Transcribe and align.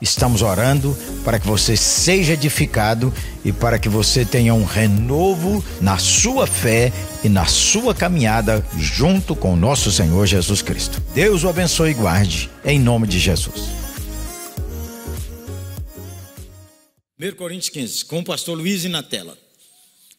Estamos 0.00 0.42
orando 0.42 0.96
para 1.24 1.38
que 1.38 1.46
você 1.46 1.74
seja 1.74 2.34
edificado 2.34 3.12
e 3.42 3.50
para 3.50 3.78
que 3.78 3.88
você 3.88 4.26
tenha 4.26 4.52
um 4.52 4.64
renovo 4.64 5.64
na 5.80 5.96
sua 5.96 6.46
fé 6.46 6.92
e 7.24 7.28
na 7.28 7.46
sua 7.46 7.94
caminhada 7.94 8.64
junto 8.76 9.34
com 9.34 9.54
o 9.54 9.56
nosso 9.56 9.90
Senhor 9.90 10.26
Jesus 10.26 10.60
Cristo. 10.60 11.02
Deus 11.14 11.44
o 11.44 11.48
abençoe 11.48 11.92
e 11.92 11.94
guarde, 11.94 12.50
em 12.62 12.78
nome 12.78 13.06
de 13.06 13.18
Jesus. 13.18 13.70
1 17.18 17.34
Coríntios 17.36 17.70
15, 17.70 18.04
com 18.04 18.18
o 18.18 18.24
pastor 18.24 18.58
Luiz 18.58 18.84
na 18.84 19.02
tela. 19.02 19.38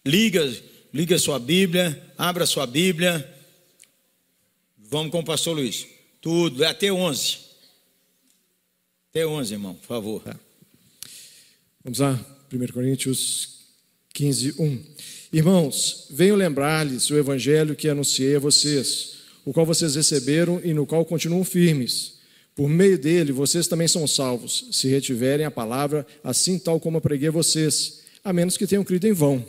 Liga, 0.04 0.52
liga 0.92 1.20
sua 1.20 1.38
Bíblia, 1.38 2.02
abra 2.18 2.48
sua 2.48 2.66
Bíblia. 2.66 3.32
Vamos 4.90 5.12
com 5.12 5.20
o 5.20 5.24
pastor 5.24 5.56
Luiz. 5.56 5.86
Tudo, 6.20 6.64
é 6.64 6.68
até 6.68 6.92
11. 6.92 7.47
Até 9.18 9.26
11, 9.26 9.52
irmão, 9.52 9.74
por 9.74 9.88
favor. 9.88 10.22
Tá. 10.22 10.40
Vamos 11.84 11.98
lá, 11.98 12.24
1 12.54 12.68
Coríntios 12.72 13.62
15, 14.14 14.54
1. 14.60 14.80
Irmãos, 15.34 16.06
venho 16.12 16.36
lembrar-lhes 16.36 17.10
o 17.10 17.18
evangelho 17.18 17.76
que 17.76 17.90
anunciei 17.90 18.36
a 18.36 18.40
vocês, 18.40 19.14
o 19.44 19.52
qual 19.52 19.66
vocês 19.66 19.96
receberam 19.96 20.62
e 20.64 20.72
no 20.72 20.86
qual 20.86 21.04
continuam 21.04 21.44
firmes. 21.44 22.20
Por 22.56 22.70
meio 22.70 22.96
dele, 22.96 23.32
vocês 23.32 23.68
também 23.68 23.88
são 23.88 24.06
salvos, 24.06 24.68
se 24.72 24.88
retiverem 24.88 25.48
a 25.48 25.52
palavra, 25.52 26.06
assim 26.24 26.60
tal 26.60 26.80
como 26.80 26.98
eu 26.98 27.02
preguei 27.02 27.30
a 27.30 27.32
vocês, 27.32 28.04
a 28.24 28.32
menos 28.32 28.56
que 28.56 28.68
tenham 28.68 28.84
crido 28.84 29.08
em 29.08 29.14
vão. 29.14 29.44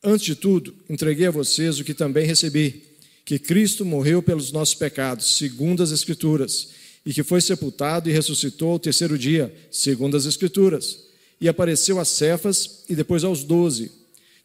Antes 0.00 0.26
de 0.26 0.36
tudo, 0.36 0.72
entreguei 0.88 1.26
a 1.26 1.32
vocês 1.32 1.80
o 1.80 1.84
que 1.84 1.92
também 1.92 2.24
recebi, 2.24 2.84
que 3.24 3.36
Cristo 3.36 3.84
morreu 3.84 4.22
pelos 4.22 4.52
nossos 4.52 4.76
pecados, 4.76 5.36
segundo 5.38 5.82
as 5.82 5.90
Escrituras 5.90 6.85
e 7.06 7.14
que 7.14 7.22
foi 7.22 7.40
sepultado 7.40 8.10
e 8.10 8.12
ressuscitou 8.12 8.72
ao 8.72 8.80
terceiro 8.80 9.16
dia, 9.16 9.54
segundo 9.70 10.16
as 10.16 10.26
Escrituras, 10.26 11.04
e 11.40 11.48
apareceu 11.48 12.00
a 12.00 12.04
Cefas 12.04 12.82
e 12.88 12.96
depois 12.96 13.22
aos 13.22 13.44
doze. 13.44 13.92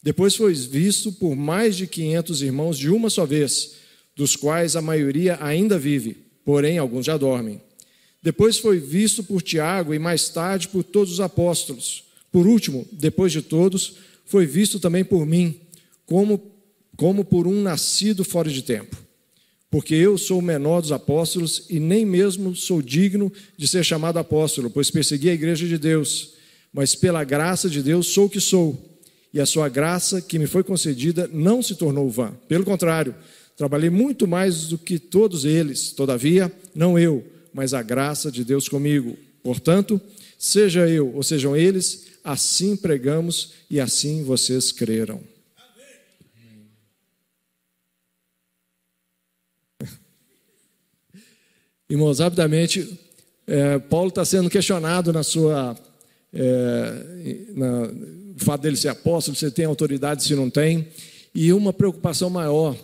Depois 0.03 0.35
foi 0.35 0.53
visto 0.53 1.11
por 1.11 1.35
mais 1.35 1.75
de 1.75 1.87
quinhentos 1.87 2.43
irmãos 2.43 2.77
de 2.77 2.87
uma 2.87 3.09
só 3.09 3.25
vez, 3.25 3.71
dos 4.15 4.35
quais 4.35 4.75
a 4.75 4.81
maioria 4.81 5.39
ainda 5.41 5.79
vive, 5.79 6.17
porém 6.45 6.77
alguns 6.77 7.07
já 7.07 7.17
dormem. 7.17 7.59
Depois 8.21 8.59
foi 8.59 8.79
visto 8.79 9.23
por 9.23 9.41
Tiago 9.41 9.91
e 9.91 9.97
mais 9.97 10.29
tarde 10.29 10.67
por 10.67 10.83
todos 10.83 11.13
os 11.13 11.19
apóstolos. 11.19 12.03
Por 12.31 12.45
último, 12.45 12.87
depois 12.91 13.31
de 13.31 13.41
todos, 13.41 13.95
foi 14.25 14.45
visto 14.45 14.79
também 14.79 15.03
por 15.03 15.25
mim, 15.25 15.59
como, 16.05 16.39
como 16.95 17.25
por 17.25 17.47
um 17.47 17.59
nascido 17.63 18.23
fora 18.23 18.51
de 18.51 18.61
tempo 18.61 19.10
porque 19.71 19.95
eu 19.95 20.17
sou 20.17 20.39
o 20.39 20.43
menor 20.43 20.81
dos 20.81 20.91
apóstolos 20.91 21.65
e 21.69 21.79
nem 21.79 22.05
mesmo 22.05 22.53
sou 22.53 22.81
digno 22.81 23.31
de 23.55 23.65
ser 23.69 23.85
chamado 23.85 24.19
apóstolo, 24.19 24.69
pois 24.69 24.91
persegui 24.91 25.29
a 25.29 25.33
igreja 25.33 25.65
de 25.65 25.77
Deus. 25.77 26.33
Mas 26.73 26.93
pela 26.93 27.23
graça 27.23 27.69
de 27.69 27.81
Deus 27.81 28.07
sou 28.07 28.25
o 28.25 28.29
que 28.29 28.41
sou, 28.41 28.99
e 29.33 29.39
a 29.39 29.45
sua 29.45 29.69
graça 29.69 30.21
que 30.21 30.37
me 30.37 30.45
foi 30.45 30.61
concedida 30.61 31.29
não 31.31 31.63
se 31.63 31.75
tornou 31.75 32.09
vã. 32.09 32.33
Pelo 32.49 32.65
contrário, 32.65 33.15
trabalhei 33.55 33.89
muito 33.89 34.27
mais 34.27 34.67
do 34.67 34.77
que 34.77 34.99
todos 34.99 35.45
eles. 35.45 35.91
Todavia, 35.91 36.51
não 36.75 36.99
eu, 36.99 37.25
mas 37.53 37.73
a 37.73 37.81
graça 37.81 38.29
de 38.29 38.43
Deus 38.43 38.67
comigo. 38.67 39.17
Portanto, 39.41 40.01
seja 40.37 40.87
eu 40.89 41.15
ou 41.15 41.23
sejam 41.23 41.55
eles, 41.55 42.07
assim 42.25 42.75
pregamos 42.75 43.53
e 43.69 43.79
assim 43.79 44.21
vocês 44.21 44.69
creram. 44.73 45.30
Irmãos, 51.91 52.19
rapidamente, 52.19 52.97
é, 53.45 53.77
Paulo 53.77 54.07
está 54.07 54.23
sendo 54.23 54.49
questionado 54.49 55.11
na 55.11 55.23
sua. 55.23 55.75
É, 56.33 57.35
na, 57.53 57.81
o 58.33 58.45
fato 58.45 58.61
dele 58.61 58.77
ser 58.77 58.87
apóstolo, 58.87 59.35
se 59.35 59.51
tem 59.51 59.65
autoridade, 59.65 60.23
se 60.23 60.33
não 60.33 60.49
tem, 60.49 60.87
e 61.35 61.51
uma 61.51 61.73
preocupação 61.73 62.29
maior. 62.29 62.77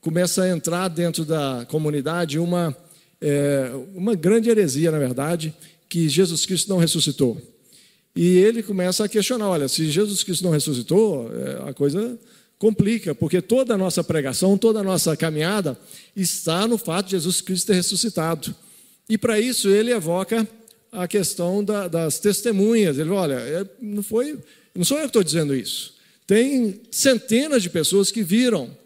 Começa 0.00 0.42
a 0.42 0.48
entrar 0.48 0.88
dentro 0.88 1.24
da 1.24 1.66
comunidade 1.70 2.36
uma, 2.36 2.76
é, 3.20 3.70
uma 3.94 4.16
grande 4.16 4.50
heresia, 4.50 4.90
na 4.90 4.98
verdade, 4.98 5.54
que 5.88 6.08
Jesus 6.08 6.44
Cristo 6.44 6.68
não 6.68 6.78
ressuscitou. 6.78 7.40
E 8.16 8.38
ele 8.38 8.60
começa 8.60 9.04
a 9.04 9.08
questionar: 9.08 9.50
olha, 9.50 9.68
se 9.68 9.88
Jesus 9.88 10.24
Cristo 10.24 10.42
não 10.42 10.50
ressuscitou, 10.50 11.30
é, 11.32 11.70
a 11.70 11.72
coisa 11.72 12.18
complica, 12.58 13.14
porque 13.14 13.40
toda 13.40 13.74
a 13.74 13.78
nossa 13.78 14.02
pregação, 14.02 14.58
toda 14.58 14.80
a 14.80 14.82
nossa 14.82 15.16
caminhada 15.16 15.78
está 16.14 16.66
no 16.66 16.76
fato 16.76 17.06
de 17.06 17.12
Jesus 17.12 17.40
Cristo 17.40 17.68
ter 17.68 17.74
ressuscitado. 17.74 18.54
E 19.08 19.16
para 19.16 19.40
isso 19.40 19.68
ele 19.68 19.92
evoca 19.92 20.46
a 20.90 21.06
questão 21.06 21.62
da, 21.62 21.86
das 21.88 22.18
testemunhas. 22.18 22.98
Ele 22.98 23.10
olha, 23.10 23.34
é, 23.34 23.66
não 23.80 24.02
foi, 24.02 24.38
não 24.74 24.84
sou 24.84 24.96
eu 24.98 25.04
que 25.04 25.08
estou 25.08 25.22
dizendo 25.22 25.54
isso. 25.54 25.94
Tem 26.26 26.80
centenas 26.90 27.62
de 27.62 27.70
pessoas 27.70 28.10
que 28.10 28.22
viram. 28.22 28.76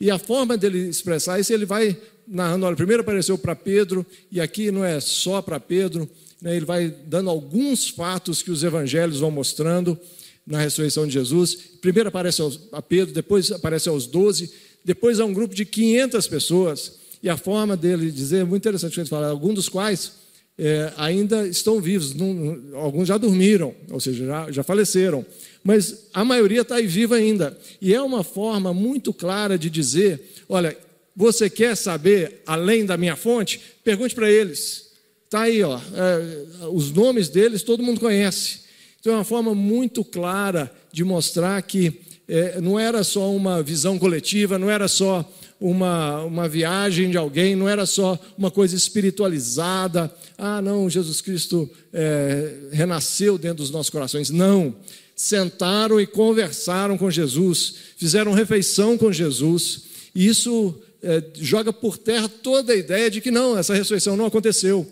E 0.00 0.10
a 0.10 0.18
forma 0.18 0.56
dele 0.56 0.88
expressar 0.88 1.40
isso, 1.40 1.52
ele 1.52 1.66
vai 1.66 1.96
narrando, 2.26 2.66
olha, 2.66 2.76
primeiro 2.76 3.02
apareceu 3.02 3.38
para 3.38 3.54
Pedro, 3.54 4.04
e 4.30 4.40
aqui 4.40 4.70
não 4.70 4.84
é 4.84 4.98
só 5.00 5.40
para 5.40 5.60
Pedro, 5.60 6.08
né, 6.40 6.56
ele 6.56 6.66
vai 6.66 6.92
dando 7.06 7.30
alguns 7.30 7.88
fatos 7.88 8.42
que 8.42 8.50
os 8.50 8.64
evangelhos 8.64 9.20
vão 9.20 9.30
mostrando, 9.30 9.98
na 10.46 10.60
ressurreição 10.60 11.06
de 11.06 11.12
Jesus. 11.12 11.56
Primeiro 11.80 12.08
aparece 12.08 12.40
a 12.72 12.80
Pedro, 12.80 13.12
depois 13.14 13.50
aparece 13.50 13.88
aos 13.88 14.06
doze, 14.06 14.50
depois 14.84 15.18
há 15.18 15.24
um 15.24 15.32
grupo 15.32 15.54
de 15.54 15.64
500 15.64 16.28
pessoas. 16.28 16.92
E 17.22 17.28
a 17.28 17.36
forma 17.36 17.76
dele 17.76 18.10
dizer 18.10 18.38
é 18.38 18.44
muito 18.44 18.62
interessante, 18.62 19.00
ele 19.00 19.08
fala, 19.08 19.28
alguns 19.28 19.54
dos 19.54 19.68
quais 19.68 20.12
é, 20.58 20.92
ainda 20.96 21.46
estão 21.46 21.80
vivos, 21.80 22.14
não, 22.14 22.60
alguns 22.74 23.08
já 23.08 23.18
dormiram, 23.18 23.74
ou 23.90 24.00
seja, 24.00 24.24
já, 24.24 24.50
já 24.52 24.62
faleceram, 24.62 25.24
mas 25.62 26.06
a 26.14 26.24
maioria 26.24 26.62
está 26.62 26.76
aí 26.76 26.86
viva 26.86 27.16
ainda. 27.16 27.58
E 27.80 27.92
é 27.92 28.00
uma 28.00 28.22
forma 28.22 28.72
muito 28.72 29.12
clara 29.12 29.58
de 29.58 29.68
dizer: 29.68 30.20
olha, 30.48 30.76
você 31.14 31.50
quer 31.50 31.76
saber 31.76 32.42
além 32.46 32.86
da 32.86 32.96
minha 32.96 33.16
fonte? 33.16 33.60
Pergunte 33.82 34.14
para 34.14 34.30
eles. 34.30 34.86
Está 35.24 35.42
aí, 35.42 35.62
ó, 35.62 35.78
é, 35.78 36.68
os 36.68 36.92
nomes 36.92 37.28
deles 37.28 37.62
todo 37.62 37.82
mundo 37.82 38.00
conhece. 38.00 38.65
Então 39.06 39.14
é 39.14 39.18
uma 39.18 39.24
forma 39.24 39.54
muito 39.54 40.04
clara 40.04 40.68
de 40.90 41.04
mostrar 41.04 41.62
que 41.62 42.00
é, 42.26 42.60
não 42.60 42.76
era 42.76 43.04
só 43.04 43.32
uma 43.32 43.62
visão 43.62 44.00
coletiva, 44.00 44.58
não 44.58 44.68
era 44.68 44.88
só 44.88 45.24
uma, 45.60 46.24
uma 46.24 46.48
viagem 46.48 47.08
de 47.08 47.16
alguém, 47.16 47.54
não 47.54 47.68
era 47.68 47.86
só 47.86 48.18
uma 48.36 48.50
coisa 48.50 48.74
espiritualizada. 48.74 50.12
Ah, 50.36 50.60
não, 50.60 50.90
Jesus 50.90 51.20
Cristo 51.20 51.70
é, 51.92 52.52
renasceu 52.72 53.38
dentro 53.38 53.58
dos 53.58 53.70
nossos 53.70 53.90
corações. 53.90 54.28
Não. 54.28 54.74
Sentaram 55.14 56.00
e 56.00 56.06
conversaram 56.08 56.98
com 56.98 57.08
Jesus, 57.08 57.76
fizeram 57.96 58.32
refeição 58.32 58.98
com 58.98 59.12
Jesus. 59.12 59.82
E 60.16 60.26
isso 60.26 60.74
é, 61.00 61.22
joga 61.34 61.72
por 61.72 61.96
terra 61.96 62.28
toda 62.28 62.72
a 62.72 62.76
ideia 62.76 63.08
de 63.08 63.20
que 63.20 63.30
não, 63.30 63.56
essa 63.56 63.72
ressurreição 63.72 64.16
não 64.16 64.26
aconteceu. 64.26 64.84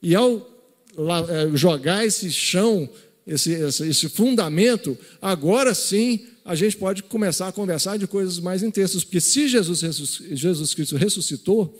E 0.00 0.14
ao 0.14 0.54
é, 1.28 1.54
jogar 1.54 2.06
esse 2.06 2.30
chão 2.30 2.88
esse, 3.26 3.52
esse, 3.52 3.88
esse 3.88 4.08
fundamento, 4.08 4.96
agora 5.20 5.74
sim 5.74 6.26
a 6.44 6.54
gente 6.54 6.76
pode 6.76 7.02
começar 7.02 7.48
a 7.48 7.52
conversar 7.52 7.98
de 7.98 8.06
coisas 8.06 8.38
mais 8.38 8.62
intensas, 8.62 9.02
porque 9.02 9.20
se 9.20 9.48
Jesus, 9.48 9.80
Jesus 10.30 10.74
Cristo 10.74 10.96
ressuscitou, 10.96 11.76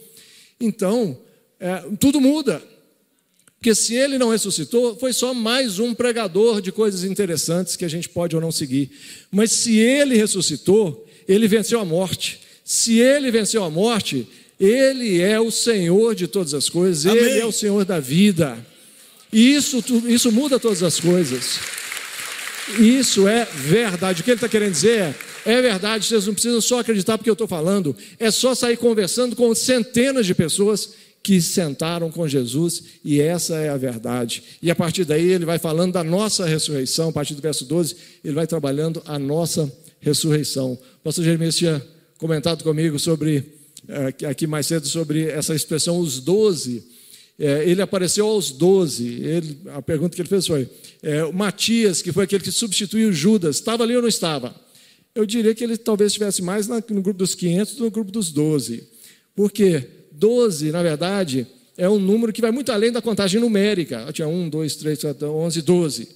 então 0.60 1.16
é, 1.60 1.84
tudo 2.00 2.20
muda. 2.20 2.60
Porque 3.58 3.74
se 3.74 3.94
ele 3.94 4.18
não 4.18 4.30
ressuscitou, 4.30 4.96
foi 4.96 5.12
só 5.12 5.32
mais 5.32 5.78
um 5.78 5.94
pregador 5.94 6.60
de 6.60 6.70
coisas 6.70 7.04
interessantes 7.04 7.74
que 7.74 7.84
a 7.84 7.88
gente 7.88 8.08
pode 8.08 8.34
ou 8.36 8.42
não 8.42 8.52
seguir. 8.52 8.90
Mas 9.30 9.52
se 9.52 9.78
ele 9.78 10.16
ressuscitou, 10.16 11.06
ele 11.26 11.48
venceu 11.48 11.80
a 11.80 11.84
morte. 11.84 12.40
Se 12.64 12.98
ele 12.98 13.30
venceu 13.30 13.64
a 13.64 13.70
morte, 13.70 14.28
ele 14.58 15.20
é 15.20 15.40
o 15.40 15.50
Senhor 15.50 16.14
de 16.14 16.26
todas 16.26 16.54
as 16.54 16.68
coisas, 16.68 17.06
Amém. 17.06 17.22
ele 17.22 17.40
é 17.40 17.46
o 17.46 17.52
Senhor 17.52 17.84
da 17.84 17.98
vida. 17.98 18.58
E 19.36 19.54
isso, 19.54 19.84
isso 20.06 20.32
muda 20.32 20.58
todas 20.58 20.82
as 20.82 20.98
coisas. 20.98 21.58
Isso 22.80 23.28
é 23.28 23.44
verdade. 23.44 24.22
O 24.22 24.24
que 24.24 24.30
ele 24.30 24.36
está 24.36 24.48
querendo 24.48 24.72
dizer 24.72 25.14
é, 25.44 25.52
é 25.52 25.60
verdade, 25.60 26.06
vocês 26.06 26.26
não 26.26 26.32
precisam 26.32 26.58
só 26.62 26.78
acreditar 26.78 27.18
porque 27.18 27.28
eu 27.28 27.34
estou 27.34 27.46
falando, 27.46 27.94
é 28.18 28.30
só 28.30 28.54
sair 28.54 28.78
conversando 28.78 29.36
com 29.36 29.54
centenas 29.54 30.24
de 30.24 30.34
pessoas 30.34 30.94
que 31.22 31.38
sentaram 31.42 32.10
com 32.10 32.26
Jesus, 32.26 32.82
e 33.04 33.20
essa 33.20 33.56
é 33.56 33.68
a 33.68 33.76
verdade. 33.76 34.42
E 34.62 34.70
a 34.70 34.74
partir 34.74 35.04
daí 35.04 35.28
ele 35.28 35.44
vai 35.44 35.58
falando 35.58 35.92
da 35.92 36.02
nossa 36.02 36.46
ressurreição, 36.46 37.10
a 37.10 37.12
partir 37.12 37.34
do 37.34 37.42
verso 37.42 37.66
12, 37.66 37.94
ele 38.24 38.34
vai 38.34 38.46
trabalhando 38.46 39.02
a 39.04 39.18
nossa 39.18 39.70
ressurreição. 40.00 40.72
O 40.72 41.04
pastor 41.04 41.22
Jeremias 41.22 41.56
tinha 41.56 41.84
comentado 42.16 42.64
comigo 42.64 42.98
sobre 42.98 43.44
é, 43.86 44.26
aqui 44.26 44.46
mais 44.46 44.66
cedo 44.66 44.86
sobre 44.88 45.28
essa 45.28 45.54
expressão, 45.54 45.98
os 45.98 46.20
doze. 46.20 46.95
É, 47.38 47.68
ele 47.68 47.82
apareceu 47.82 48.26
aos 48.26 48.50
doze. 48.50 49.06
Ele, 49.22 49.58
a 49.74 49.82
pergunta 49.82 50.14
que 50.14 50.22
ele 50.22 50.28
fez 50.28 50.46
foi: 50.46 50.68
é, 51.02 51.30
Matias, 51.32 52.00
que 52.00 52.12
foi 52.12 52.24
aquele 52.24 52.42
que 52.42 52.52
substituiu 52.52 53.12
Judas, 53.12 53.56
estava 53.56 53.82
ali 53.84 53.94
ou 53.94 54.02
não 54.02 54.08
estava? 54.08 54.54
Eu 55.14 55.24
diria 55.24 55.54
que 55.54 55.64
ele 55.64 55.76
talvez 55.76 56.12
estivesse 56.12 56.42
mais 56.42 56.66
no 56.68 56.80
grupo 57.02 57.14
dos 57.14 57.34
500 57.34 57.72
do 57.72 57.76
que 57.76 57.82
no 57.84 57.90
grupo 57.90 58.10
dos 58.10 58.30
12. 58.30 58.84
Porque 59.34 59.84
12, 60.12 60.70
na 60.70 60.82
verdade, 60.82 61.46
é 61.76 61.88
um 61.88 61.98
número 61.98 62.32
que 62.32 62.40
vai 62.40 62.50
muito 62.50 62.72
além 62.72 62.92
da 62.92 63.02
contagem 63.02 63.40
numérica. 63.40 64.10
Tinha 64.12 64.28
1, 64.28 64.48
2, 64.48 64.76
3, 64.76 65.00
4, 65.00 65.28
11, 65.28 65.62
12. 65.62 66.08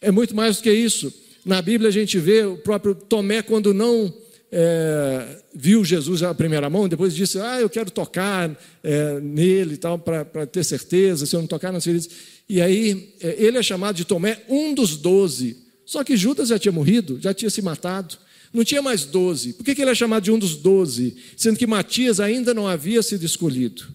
É 0.00 0.10
muito 0.10 0.34
mais 0.34 0.56
do 0.56 0.62
que 0.62 0.72
isso. 0.72 1.12
Na 1.44 1.62
Bíblia 1.62 1.88
a 1.88 1.92
gente 1.92 2.18
vê 2.18 2.44
o 2.44 2.56
próprio 2.56 2.94
Tomé, 2.94 3.42
quando 3.42 3.72
não 3.72 4.12
é, 4.50 5.42
viu 5.54 5.84
Jesus 5.84 6.22
à 6.22 6.34
primeira 6.34 6.70
mão, 6.70 6.88
depois 6.88 7.14
disse: 7.14 7.38
Ah, 7.38 7.60
eu 7.60 7.68
quero 7.68 7.90
tocar 7.90 8.56
é, 8.82 9.20
nele 9.20 9.74
e 9.74 9.76
tal, 9.76 9.98
para 9.98 10.46
ter 10.46 10.64
certeza, 10.64 11.26
se 11.26 11.36
eu 11.36 11.40
não 11.40 11.46
tocar 11.46 11.72
nas 11.72 11.84
feridas. 11.84 12.08
E 12.48 12.60
aí, 12.62 13.14
é, 13.20 13.36
ele 13.38 13.58
é 13.58 13.62
chamado 13.62 13.96
de 13.96 14.04
Tomé, 14.04 14.42
um 14.48 14.74
dos 14.74 14.96
doze. 14.96 15.58
Só 15.84 16.02
que 16.02 16.16
Judas 16.16 16.48
já 16.48 16.58
tinha 16.58 16.72
morrido, 16.72 17.18
já 17.20 17.32
tinha 17.34 17.50
se 17.50 17.62
matado. 17.62 18.16
Não 18.52 18.64
tinha 18.64 18.80
mais 18.80 19.04
doze. 19.04 19.52
Por 19.52 19.64
que, 19.64 19.74
que 19.74 19.82
ele 19.82 19.90
é 19.90 19.94
chamado 19.94 20.24
de 20.24 20.30
um 20.30 20.38
dos 20.38 20.56
doze? 20.56 21.16
Sendo 21.36 21.58
que 21.58 21.66
Matias 21.66 22.18
ainda 22.18 22.54
não 22.54 22.66
havia 22.66 23.02
sido 23.02 23.24
escolhido. 23.24 23.86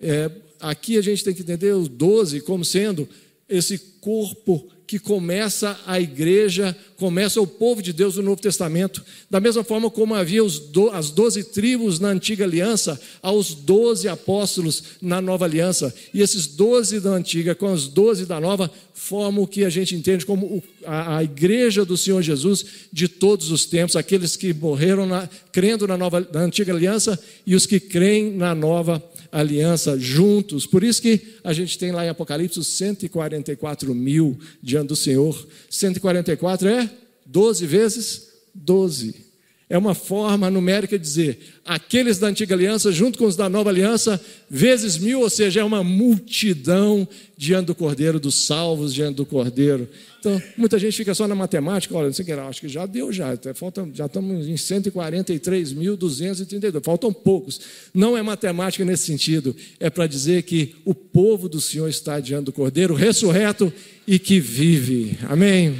É, 0.00 0.30
aqui 0.58 0.96
a 0.96 1.02
gente 1.02 1.22
tem 1.22 1.34
que 1.34 1.42
entender 1.42 1.74
os 1.74 1.88
doze 1.88 2.40
como 2.40 2.64
sendo 2.64 3.06
esse 3.48 3.78
corpo 4.00 4.68
que 4.88 4.98
começa 4.98 5.78
a 5.86 6.00
igreja, 6.00 6.74
começa 6.96 7.38
o 7.42 7.46
povo 7.46 7.82
de 7.82 7.92
Deus 7.92 8.16
no 8.16 8.22
Novo 8.22 8.40
Testamento. 8.40 9.04
Da 9.30 9.38
mesma 9.38 9.62
forma 9.62 9.90
como 9.90 10.14
havia 10.14 10.42
do, 10.72 10.88
as 10.88 11.10
doze 11.10 11.44
tribos 11.44 12.00
na 12.00 12.08
antiga 12.08 12.44
aliança, 12.44 12.98
aos 13.20 13.52
doze 13.52 14.08
apóstolos 14.08 14.82
na 15.02 15.20
nova 15.20 15.44
aliança. 15.44 15.94
E 16.14 16.22
esses 16.22 16.46
doze 16.46 17.00
da 17.00 17.10
antiga 17.10 17.54
com 17.54 17.70
os 17.70 17.86
doze 17.86 18.24
da 18.24 18.40
nova 18.40 18.70
formam 18.94 19.42
o 19.42 19.46
que 19.46 19.62
a 19.62 19.68
gente 19.68 19.94
entende 19.94 20.24
como 20.24 20.46
o, 20.46 20.62
a, 20.86 21.18
a, 21.18 21.22
igreja 21.22 21.84
do 21.84 21.96
Senhor 21.96 22.22
Jesus 22.22 22.64
de 22.90 23.08
todos 23.08 23.50
os 23.50 23.66
tempos, 23.66 23.94
aqueles 23.94 24.36
que 24.36 24.54
morreram 24.54 25.04
na, 25.04 25.28
crendo 25.52 25.86
na, 25.86 25.98
nova, 25.98 26.26
na 26.32 26.40
antiga 26.40 26.72
aliança 26.72 27.20
e 27.46 27.54
os 27.54 27.66
que 27.66 27.78
creem 27.78 28.32
na 28.32 28.54
nova 28.54 28.94
aliança 28.94 29.17
aliança 29.30 29.98
juntos. 29.98 30.66
Por 30.66 30.82
isso 30.82 31.02
que 31.02 31.36
a 31.44 31.52
gente 31.52 31.78
tem 31.78 31.92
lá 31.92 32.04
em 32.04 32.08
Apocalipse 32.08 32.62
144 32.64 33.94
mil 33.94 34.38
diante 34.62 34.88
do 34.88 34.96
Senhor. 34.96 35.46
144 35.70 36.68
é 36.68 36.90
12 37.26 37.66
vezes 37.66 38.28
12. 38.54 39.27
É 39.70 39.76
uma 39.76 39.94
forma 39.94 40.50
numérica 40.50 40.98
de 40.98 41.04
dizer 41.04 41.38
aqueles 41.62 42.18
da 42.18 42.28
antiga 42.28 42.54
aliança, 42.54 42.90
junto 42.90 43.18
com 43.18 43.26
os 43.26 43.36
da 43.36 43.50
nova 43.50 43.68
aliança, 43.68 44.18
vezes 44.48 44.96
mil, 44.96 45.20
ou 45.20 45.28
seja, 45.28 45.60
é 45.60 45.64
uma 45.64 45.84
multidão 45.84 47.06
diante 47.36 47.66
do 47.66 47.74
cordeiro, 47.74 48.18
dos 48.18 48.46
salvos 48.46 48.94
diante 48.94 49.16
do 49.16 49.26
cordeiro. 49.26 49.86
Então, 50.20 50.40
muita 50.56 50.78
gente 50.78 50.96
fica 50.96 51.14
só 51.14 51.28
na 51.28 51.34
matemática, 51.34 51.94
olha, 51.94 52.06
não 52.06 52.14
sei 52.14 52.22
o 52.22 52.26
que, 52.26 52.32
acho 52.32 52.62
que 52.62 52.68
já 52.68 52.86
deu 52.86 53.12
já, 53.12 53.38
falta, 53.54 53.86
já 53.92 54.06
estamos 54.06 54.48
em 54.48 54.54
143.232, 54.54 56.82
faltam 56.82 57.12
poucos. 57.12 57.60
Não 57.92 58.16
é 58.16 58.22
matemática 58.22 58.86
nesse 58.86 59.04
sentido, 59.04 59.54
é 59.78 59.90
para 59.90 60.06
dizer 60.06 60.44
que 60.44 60.76
o 60.86 60.94
povo 60.94 61.46
do 61.46 61.60
Senhor 61.60 61.88
está 61.88 62.18
diante 62.20 62.46
do 62.46 62.52
cordeiro, 62.52 62.94
ressurreto 62.94 63.70
e 64.06 64.18
que 64.18 64.40
vive. 64.40 65.18
Amém? 65.28 65.76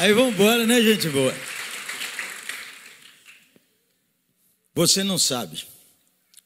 Aí 0.00 0.14
vamos 0.14 0.32
embora, 0.32 0.66
né, 0.66 0.80
gente 0.80 1.10
boa? 1.10 1.30
Você 4.74 5.04
não 5.04 5.18
sabe, 5.18 5.66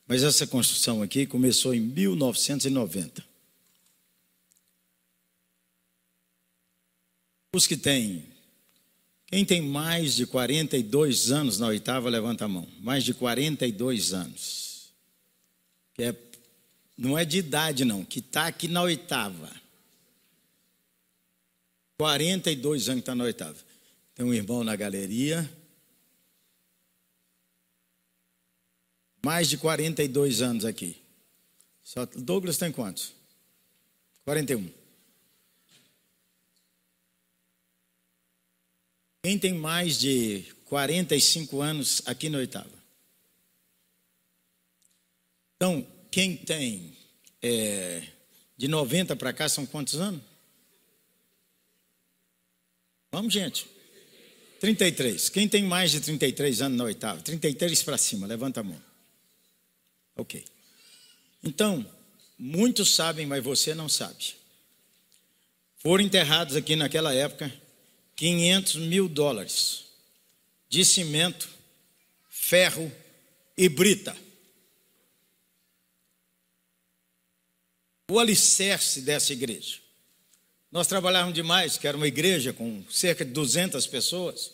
mas 0.09 0.25
essa 0.25 0.45
construção 0.45 1.03
aqui 1.03 1.25
começou 1.25 1.73
em 1.73 1.79
1990. 1.79 3.25
Os 7.55 7.65
que 7.69 7.77
têm, 7.77 8.27
quem 9.29 9.45
tem 9.45 9.63
mais 9.63 10.17
de 10.17 10.27
42 10.27 11.31
anos 11.31 11.61
na 11.61 11.69
oitava, 11.69 12.11
levanta 12.11 12.47
a 12.47 12.49
mão. 12.49 12.67
Mais 12.81 13.05
de 13.05 13.15
42 13.15 14.13
anos. 14.13 14.93
Que 15.95 16.03
é, 16.03 16.17
não 16.99 17.17
é 17.17 17.25
de 17.25 17.39
idade, 17.39 17.85
não, 17.85 18.05
que 18.05 18.19
está 18.19 18.49
aqui 18.49 18.67
na 18.67 18.83
oitava. 18.83 19.64
42 21.99 22.89
anos 22.89 23.01
que 23.01 23.03
está 23.03 23.15
na 23.15 23.25
oitava. 23.25 23.57
Tem 24.15 24.25
um 24.25 24.35
irmão 24.35 24.65
na 24.65 24.75
galeria. 24.77 25.49
Mais 29.25 29.49
de 29.49 29.57
42 29.57 30.43
anos 30.43 30.65
aqui. 30.65 30.97
Só, 31.83 32.07
Douglas 32.07 32.57
tem 32.57 32.73
quantos? 32.73 33.13
41. 34.25 34.71
Quem 39.23 39.39
tem 39.39 39.55
mais 39.55 39.99
de 39.99 40.45
45 40.67 41.63
anos 41.63 42.03
aqui 42.05 42.29
na 42.29 42.39
oitava? 42.39 42.85
Então, 45.57 45.87
quem 46.11 46.37
tem 46.37 46.95
é, 47.41 48.07
de 48.57 48.69
90 48.69 49.17
para 49.17 49.33
cá 49.33 49.49
são 49.49 49.65
quantos 49.65 49.95
anos? 49.95 50.34
Vamos, 53.15 53.33
gente. 53.33 53.69
33. 54.59 55.29
Quem 55.29 55.49
tem 55.49 55.63
mais 55.63 55.93
de 55.93 56.01
33 56.01 56.63
anos 56.63 56.77
na 56.77 56.83
oitava? 56.83 57.23
33 57.23 57.81
para 57.85 57.97
cima, 57.97 58.27
levanta 58.27 58.59
a 58.59 58.65
mão. 58.65 58.83
Ok. 60.17 60.45
Então, 61.45 61.89
muitos 62.37 62.93
sabem, 62.93 63.25
mas 63.25 63.45
você 63.45 63.73
não 63.73 63.89
sabe. 63.89 64.35
Foram 65.79 66.03
enterrados 66.03 66.57
aqui 66.57 66.75
naquela 66.75 67.15
época 67.15 67.55
500 68.17 68.75
mil 68.77 69.09
dólares 69.09 69.85
de 70.69 70.85
cimento, 70.85 71.49
ferro 72.29 72.91
e 73.57 73.69
brita. 73.69 74.17
O 78.11 78.19
alicerce 78.19 79.03
dessa 79.03 79.33
igreja 79.33 79.84
nós 80.75 80.89
trabalhávamos 80.89 81.37
demais, 81.37 81.79
que 81.79 81.87
era 81.87 81.97
uma 81.97 82.09
igreja 82.09 82.53
com 82.53 82.83
cerca 82.91 83.25
de 83.25 83.31
200 83.31 83.87
pessoas, 83.87 84.51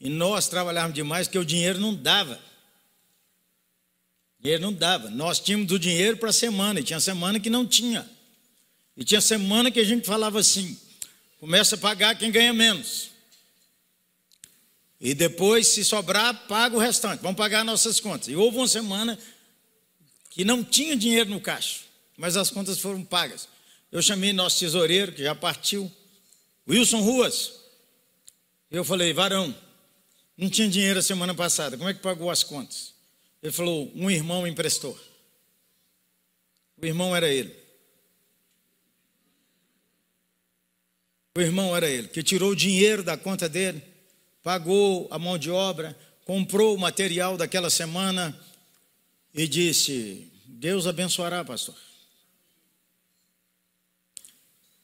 e 0.00 0.10
nós 0.10 0.48
trabalhávamos 0.48 0.96
demais 0.96 1.28
porque 1.28 1.38
o 1.38 1.44
dinheiro 1.44 1.78
não 1.78 1.94
dava. 1.94 2.40
Dinheiro 4.40 4.64
não 4.64 4.72
dava. 4.72 5.08
Nós 5.08 5.38
tínhamos 5.38 5.70
o 5.70 5.78
dinheiro 5.78 6.16
para 6.16 6.30
a 6.30 6.32
semana, 6.32 6.80
e 6.80 6.82
tinha 6.82 6.98
semana 6.98 7.38
que 7.38 7.48
não 7.48 7.64
tinha. 7.64 8.10
E 8.96 9.04
tinha 9.04 9.20
semana 9.20 9.70
que 9.70 9.78
a 9.78 9.84
gente 9.84 10.04
falava 10.04 10.40
assim: 10.40 10.76
começa 11.38 11.76
a 11.76 11.78
pagar 11.78 12.18
quem 12.18 12.32
ganha 12.32 12.52
menos. 12.52 13.10
E 15.00 15.14
depois, 15.14 15.68
se 15.68 15.84
sobrar, 15.84 16.48
paga 16.48 16.74
o 16.74 16.80
restante. 16.80 17.22
Vamos 17.22 17.36
pagar 17.36 17.64
nossas 17.64 18.00
contas. 18.00 18.26
E 18.26 18.34
houve 18.34 18.56
uma 18.56 18.66
semana 18.66 19.16
que 20.28 20.44
não 20.44 20.64
tinha 20.64 20.96
dinheiro 20.96 21.30
no 21.30 21.40
caixa, 21.40 21.82
mas 22.16 22.36
as 22.36 22.50
contas 22.50 22.80
foram 22.80 23.04
pagas. 23.04 23.46
Eu 23.90 24.02
chamei 24.02 24.32
nosso 24.32 24.58
tesoureiro, 24.58 25.12
que 25.12 25.22
já 25.22 25.34
partiu, 25.34 25.90
Wilson 26.68 27.00
Ruas. 27.00 27.54
Eu 28.70 28.84
falei, 28.84 29.12
varão, 29.12 29.54
não 30.36 30.50
tinha 30.50 30.68
dinheiro 30.68 30.98
a 30.98 31.02
semana 31.02 31.34
passada, 31.34 31.76
como 31.76 31.88
é 31.88 31.94
que 31.94 32.00
pagou 32.00 32.30
as 32.30 32.42
contas? 32.42 32.94
Ele 33.42 33.52
falou, 33.52 33.90
um 33.94 34.10
irmão 34.10 34.46
emprestou. 34.46 34.98
O 36.76 36.84
irmão 36.84 37.14
era 37.14 37.28
ele. 37.28 37.54
O 41.36 41.40
irmão 41.40 41.76
era 41.76 41.88
ele, 41.88 42.08
que 42.08 42.22
tirou 42.22 42.50
o 42.50 42.56
dinheiro 42.56 43.02
da 43.02 43.16
conta 43.16 43.48
dele, 43.48 43.82
pagou 44.42 45.06
a 45.10 45.18
mão 45.18 45.36
de 45.36 45.50
obra, 45.50 45.96
comprou 46.24 46.74
o 46.74 46.78
material 46.78 47.36
daquela 47.36 47.68
semana 47.68 48.38
e 49.34 49.46
disse: 49.46 50.32
Deus 50.46 50.86
abençoará, 50.86 51.44
pastor. 51.44 51.76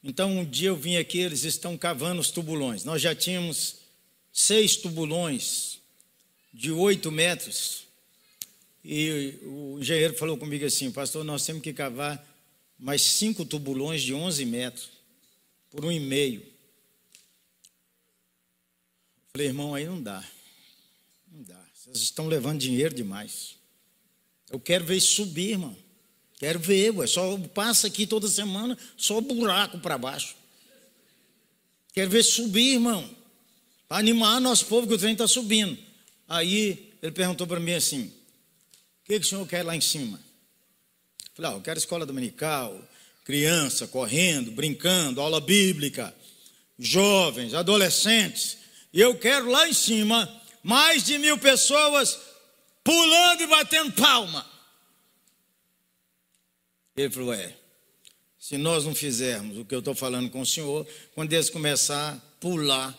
Então, 0.03 0.39
um 0.39 0.45
dia 0.45 0.69
eu 0.69 0.75
vim 0.75 0.97
aqui, 0.97 1.19
eles 1.19 1.43
estão 1.45 1.77
cavando 1.77 2.19
os 2.19 2.29
tubulões. 2.29 2.83
Nós 2.83 3.01
já 3.01 3.15
tínhamos 3.15 3.77
seis 4.33 4.75
tubulões 4.75 5.79
de 6.53 6.71
oito 6.71 7.11
metros. 7.11 7.87
E 8.83 9.39
o 9.43 9.79
engenheiro 9.79 10.13
falou 10.15 10.37
comigo 10.37 10.65
assim: 10.65 10.91
Pastor, 10.91 11.23
nós 11.23 11.45
temos 11.45 11.61
que 11.61 11.71
cavar 11.71 12.21
mais 12.77 13.01
cinco 13.01 13.45
tubulões 13.45 14.01
de 14.01 14.13
11 14.13 14.45
metros, 14.45 14.89
por 15.71 15.85
um 15.85 15.91
e 15.91 16.01
meio. 16.01 16.45
Falei, 19.31 19.47
irmão, 19.47 19.73
aí 19.73 19.85
não 19.85 20.01
dá. 20.01 20.21
Não 21.31 21.43
dá. 21.43 21.65
Vocês 21.73 21.99
estão 21.99 22.27
levando 22.27 22.59
dinheiro 22.59 22.93
demais. 22.93 23.55
Eu 24.51 24.59
quero 24.59 24.83
ver 24.83 24.99
subir, 24.99 25.51
irmão. 25.51 25.75
Quero 26.43 26.59
ver, 26.59 26.89
ué. 26.89 27.07
Só 27.07 27.37
passa 27.53 27.87
aqui 27.87 28.05
toda 28.05 28.27
semana, 28.27 28.77
só 28.97 29.21
buraco 29.21 29.79
para 29.79 29.97
baixo. 29.97 30.35
Quero 31.93 32.09
ver 32.09 32.21
subir, 32.21 32.73
irmão. 32.73 33.09
Para 33.87 33.99
animar 33.99 34.41
nosso 34.41 34.65
povo 34.65 34.85
que 34.85 34.93
o 34.93 34.97
trem 34.97 35.13
está 35.13 35.25
subindo. 35.25 35.77
Aí 36.27 36.91
ele 37.01 37.13
perguntou 37.13 37.47
para 37.47 37.61
mim 37.61 37.71
assim: 37.71 38.07
o 38.07 39.05
que, 39.05 39.21
que 39.21 39.25
o 39.25 39.29
senhor 39.29 39.47
quer 39.47 39.63
lá 39.63 39.73
em 39.73 39.79
cima? 39.79 40.19
Eu 41.27 41.31
falei: 41.33 41.51
ah, 41.51 41.53
eu 41.53 41.61
quero 41.61 41.79
escola 41.79 42.05
dominical, 42.05 42.77
criança 43.23 43.87
correndo, 43.87 44.51
brincando, 44.51 45.21
aula 45.21 45.39
bíblica, 45.39 46.13
jovens, 46.77 47.53
adolescentes. 47.53 48.57
E 48.91 48.99
eu 48.99 49.17
quero 49.17 49.49
lá 49.49 49.69
em 49.69 49.73
cima 49.73 50.29
mais 50.61 51.05
de 51.05 51.17
mil 51.17 51.37
pessoas 51.37 52.19
pulando 52.83 53.43
e 53.43 53.47
batendo 53.47 53.93
palma. 53.93 54.52
Ele 56.95 57.09
falou: 57.09 57.33
é. 57.33 57.55
Se 58.37 58.57
nós 58.57 58.83
não 58.83 58.93
fizermos 58.93 59.57
o 59.57 59.65
que 59.65 59.73
eu 59.73 59.79
estou 59.79 59.95
falando 59.95 60.29
com 60.29 60.41
o 60.41 60.45
senhor, 60.45 60.85
quando 61.15 61.31
eles 61.31 61.49
começar 61.49 62.13
a 62.13 62.17
pular 62.39 62.97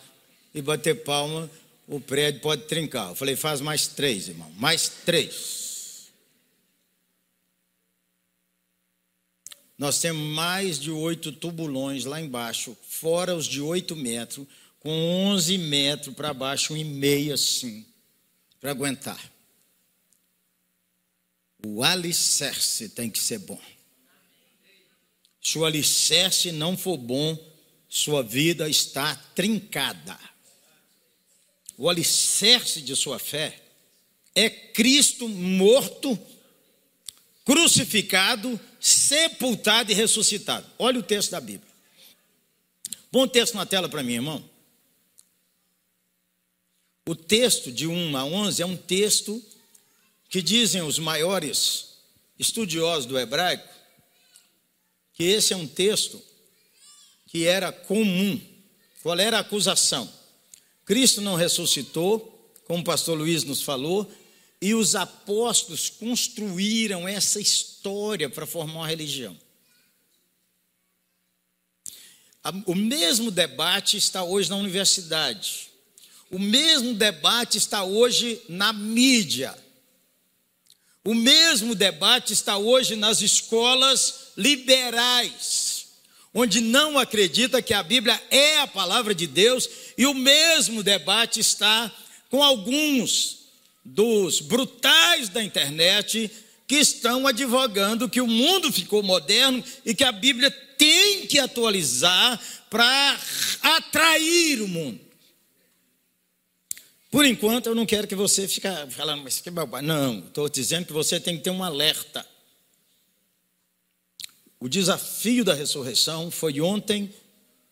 e 0.55 0.61
bater 0.61 1.03
palma, 1.03 1.49
o 1.87 1.99
prédio 1.99 2.41
pode 2.41 2.63
trincar. 2.63 3.09
Eu 3.09 3.15
falei: 3.15 3.35
faz 3.35 3.61
mais 3.61 3.87
três, 3.87 4.27
irmão, 4.27 4.51
mais 4.57 4.89
três. 5.05 5.65
Nós 9.77 9.99
temos 9.99 10.21
mais 10.33 10.79
de 10.79 10.89
oito 10.89 11.31
tubulões 11.31 12.05
lá 12.05 12.19
embaixo, 12.19 12.75
fora 12.87 13.35
os 13.35 13.45
de 13.45 13.61
oito 13.61 13.95
metros, 13.95 14.47
com 14.79 14.89
onze 14.89 15.57
metros 15.57 16.15
para 16.15 16.33
baixo, 16.33 16.73
um 16.73 16.77
e 16.77 16.83
meio 16.83 17.33
assim, 17.33 17.85
para 18.59 18.71
aguentar. 18.71 19.31
O 21.65 21.83
alicerce 21.83 22.89
tem 22.89 23.09
que 23.09 23.19
ser 23.19 23.39
bom. 23.39 23.59
Se 25.45 25.59
o 25.59 25.63
alicerce 25.63 26.51
não 26.51 26.75
for 26.75 26.97
bom, 26.97 27.37
sua 27.87 28.23
vida 28.23 28.67
está 28.67 29.13
trincada. 29.35 30.19
O 31.77 31.87
alicerce 31.87 32.81
de 32.81 32.95
sua 32.95 33.19
fé 33.19 33.61
é 34.33 34.49
Cristo 34.49 35.29
morto, 35.29 36.17
crucificado, 37.45 38.59
sepultado 38.79 39.91
e 39.91 39.93
ressuscitado. 39.93 40.65
Olha 40.79 40.99
o 40.99 41.03
texto 41.03 41.29
da 41.29 41.39
Bíblia. 41.39 41.71
O 43.11 43.27
texto 43.27 43.53
na 43.53 43.67
tela 43.67 43.87
para 43.87 44.01
mim, 44.01 44.13
irmão. 44.13 44.49
O 47.07 47.15
texto 47.15 47.71
de 47.71 47.85
1 47.85 48.17
a 48.17 48.25
11 48.25 48.63
é 48.63 48.65
um 48.65 48.75
texto 48.75 49.45
que 50.27 50.41
dizem 50.41 50.81
os 50.81 50.97
maiores 50.97 51.99
estudiosos 52.39 53.05
do 53.05 53.19
hebraico 53.19 53.75
que 55.15 55.23
esse 55.23 55.53
é 55.53 55.57
um 55.57 55.67
texto 55.67 56.21
que 57.27 57.45
era 57.45 57.71
comum. 57.71 58.39
Qual 59.01 59.17
era 59.17 59.37
a 59.37 59.41
acusação? 59.41 60.11
Cristo 60.85 61.21
não 61.21 61.35
ressuscitou, 61.35 62.53
como 62.65 62.81
o 62.81 62.85
pastor 62.85 63.17
Luiz 63.17 63.43
nos 63.43 63.61
falou, 63.61 64.11
e 64.61 64.73
os 64.73 64.95
apóstolos 64.95 65.89
construíram 65.89 67.07
essa 67.07 67.39
história 67.39 68.29
para 68.29 68.45
formar 68.45 68.73
uma 68.73 68.87
religião. 68.87 69.37
O 72.65 72.75
mesmo 72.75 73.31
debate 73.31 73.97
está 73.97 74.23
hoje 74.23 74.49
na 74.49 74.57
universidade. 74.57 75.69
O 76.29 76.37
mesmo 76.37 76.93
debate 76.93 77.57
está 77.57 77.83
hoje 77.83 78.41
na 78.47 78.71
mídia. 78.71 79.55
O 81.05 81.13
mesmo 81.13 81.75
debate 81.75 82.33
está 82.33 82.57
hoje 82.57 82.95
nas 82.95 83.21
escolas 83.21 84.31
liberais, 84.35 85.85
onde 86.33 86.59
não 86.59 86.97
acredita 86.97 87.61
que 87.61 87.75
a 87.75 87.83
Bíblia 87.83 88.19
é 88.31 88.57
a 88.61 88.67
palavra 88.67 89.13
de 89.13 89.27
Deus, 89.27 89.69
e 89.95 90.07
o 90.07 90.15
mesmo 90.15 90.81
debate 90.81 91.39
está 91.39 91.91
com 92.27 92.41
alguns 92.41 93.45
dos 93.83 94.41
brutais 94.41 95.29
da 95.29 95.43
internet 95.43 96.31
que 96.67 96.77
estão 96.77 97.27
advogando 97.27 98.09
que 98.09 98.19
o 98.19 98.25
mundo 98.25 98.71
ficou 98.71 99.03
moderno 99.03 99.63
e 99.85 99.93
que 99.93 100.03
a 100.03 100.11
Bíblia 100.11 100.49
tem 100.49 101.27
que 101.27 101.37
atualizar 101.37 102.41
para 102.67 103.19
atrair 103.61 104.59
o 104.59 104.67
mundo. 104.67 105.04
Por 107.15 107.25
enquanto, 107.25 107.67
eu 107.67 107.75
não 107.75 107.85
quero 107.85 108.09
que 108.09 108.13
você 108.13 108.45
fique 108.45 108.67
falando, 108.89 109.23
mas 109.23 109.39
que 109.39 109.49
bobagem. 109.49 109.87
Não, 109.87 110.19
estou 110.19 110.49
dizendo 110.49 110.85
que 110.85 110.91
você 110.91 111.17
tem 111.17 111.37
que 111.37 111.43
ter 111.45 111.49
um 111.49 111.63
alerta. 111.63 112.27
O 114.59 114.67
desafio 114.67 115.45
da 115.45 115.53
ressurreição 115.53 116.29
foi 116.29 116.59
ontem 116.59 117.09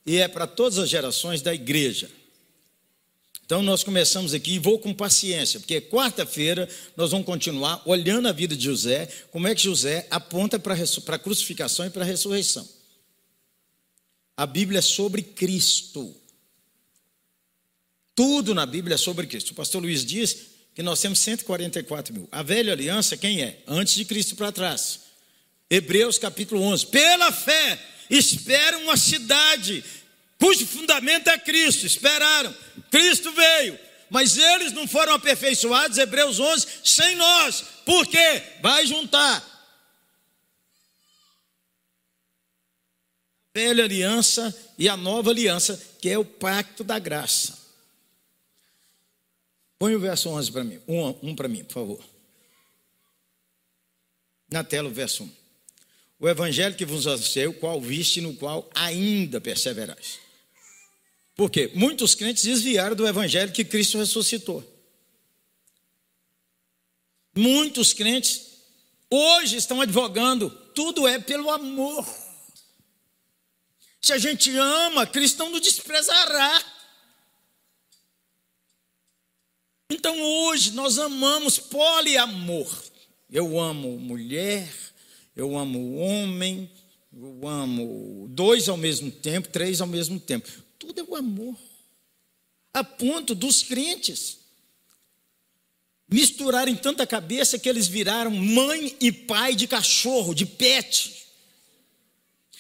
e 0.06 0.18
é 0.18 0.30
para 0.30 0.48
todas 0.48 0.80
as 0.80 0.90
gerações 0.90 1.42
da 1.42 1.54
igreja. 1.54 2.10
Então 3.46 3.62
nós 3.62 3.84
começamos 3.84 4.34
aqui, 4.34 4.54
e 4.54 4.60
vou 4.60 4.80
com 4.80 4.94
paciência, 4.94 5.60
porque 5.60 5.82
quarta-feira 5.82 6.70
nós 6.96 7.12
vamos 7.12 7.26
continuar 7.26 7.82
olhando 7.86 8.30
a 8.30 8.32
vida 8.32 8.56
de 8.56 8.64
José, 8.64 9.10
como 9.30 9.46
é 9.46 9.54
que 9.54 9.62
José 9.62 10.08
aponta 10.10 10.58
para 10.58 10.74
a 10.74 11.20
crucificação 11.20 11.86
e 11.86 11.90
para 11.90 12.04
a 12.04 12.08
ressurreição. 12.08 12.66
A 14.38 14.46
Bíblia 14.46 14.80
é 14.80 14.82
sobre 14.82 15.22
Cristo. 15.22 16.23
Tudo 18.16 18.54
na 18.54 18.66
Bíblia 18.66 18.96
é 18.96 18.98
sobre 18.98 19.26
Cristo. 19.26 19.52
O 19.52 19.56
pastor 19.56 19.82
Luiz 19.82 20.06
diz 20.06 20.54
que 20.76 20.84
nós 20.84 21.00
temos 21.00 21.20
144 21.20 22.14
mil. 22.14 22.28
A 22.32 22.44
velha 22.44 22.74
aliança, 22.74 23.18
quem 23.18 23.42
é? 23.42 23.62
Antes 23.68 23.96
de 23.96 24.06
Cristo 24.06 24.36
para 24.36 24.52
trás. 24.52 25.02
Hebreus 25.70 26.20
capítulo 26.20 26.62
11. 26.62 26.88
Pela 26.88 27.32
fé, 27.32 27.80
esperam 28.10 28.84
uma 28.84 28.98
cidade 28.98 29.84
cujo 30.40 30.66
fundamento 30.68 31.30
é 31.30 31.38
Cristo. 31.38 31.86
Esperaram, 31.86 32.54
Cristo 32.92 33.32
veio, 33.32 33.80
mas 34.10 34.38
eles 34.38 34.74
não 34.74 34.88
foram 34.88 35.14
aperfeiçoados, 35.14 35.98
Hebreus 35.98 36.40
11, 36.40 36.68
sem 36.84 37.16
nós. 37.16 37.64
Por 37.86 38.06
quê? 38.08 38.44
Vai 38.62 38.86
juntar. 38.86 39.38
A 43.56 43.60
velha 43.60 43.84
aliança 43.84 44.56
e 44.78 44.90
a 44.90 44.98
nova 44.98 45.32
aliança, 45.32 45.82
que 46.02 46.10
é 46.10 46.18
o 46.18 46.26
pacto 46.26 46.84
da 46.84 47.00
graça. 47.00 47.63
Põe 49.84 49.96
o 49.96 50.00
verso 50.00 50.30
11 50.30 50.50
para 50.50 50.64
mim, 50.64 50.80
um, 50.88 51.32
um 51.32 51.36
para 51.36 51.50
mim, 51.50 51.62
por 51.66 51.74
favor. 51.74 52.00
Na 54.50 54.64
tela 54.64 54.88
o 54.88 54.94
verso 54.94 55.26
1. 55.26 55.32
O 56.22 56.30
evangelho 56.30 56.74
que 56.74 56.86
vos 56.86 57.06
anunciei, 57.06 57.48
o 57.48 57.54
qual 57.54 57.82
viste, 57.82 58.22
no 58.22 58.34
qual 58.34 58.70
ainda 58.74 59.42
perseverais. 59.42 60.20
Por 61.36 61.52
quê? 61.52 61.70
Muitos 61.76 62.16
crentes 62.16 62.46
desviaram 62.46 62.96
do 62.96 63.06
evangelho 63.06 63.52
que 63.52 63.66
Cristo 63.66 63.98
ressuscitou. 63.98 64.64
Muitos 67.36 67.92
crentes 67.92 68.60
hoje 69.10 69.58
estão 69.58 69.82
advogando, 69.82 70.50
tudo 70.74 71.06
é 71.06 71.20
pelo 71.20 71.52
amor. 71.52 72.08
Se 74.02 74.14
a 74.14 74.18
gente 74.18 74.50
ama, 74.58 75.06
Cristo 75.06 75.40
não 75.40 75.50
nos 75.50 75.60
desprezará. 75.60 76.83
Então 79.94 80.20
hoje 80.22 80.72
nós 80.72 80.98
amamos 80.98 81.58
poliamor. 81.60 82.70
Eu 83.30 83.60
amo 83.60 83.98
mulher, 83.98 84.72
eu 85.36 85.58
amo 85.58 85.98
homem, 85.98 86.70
eu 87.12 87.48
amo 87.48 88.28
dois 88.30 88.70
ao 88.70 88.78
mesmo 88.78 89.12
tempo, 89.12 89.50
três 89.50 89.82
ao 89.82 89.88
mesmo 89.88 90.20
tempo 90.20 90.64
tudo 90.86 91.00
é 91.00 91.04
o 91.04 91.16
amor. 91.16 91.58
A 92.74 92.84
ponto 92.84 93.34
dos 93.34 93.64
crentes 93.64 94.40
misturarem 96.10 96.76
tanta 96.76 97.08
cabeça 97.08 97.58
que 97.58 97.70
eles 97.70 97.88
viraram 97.88 98.32
mãe 98.32 98.96
e 99.00 99.12
pai 99.12 99.56
de 99.56 99.66
cachorro, 99.66 100.34
de 100.34 100.46
pet. 100.46 101.24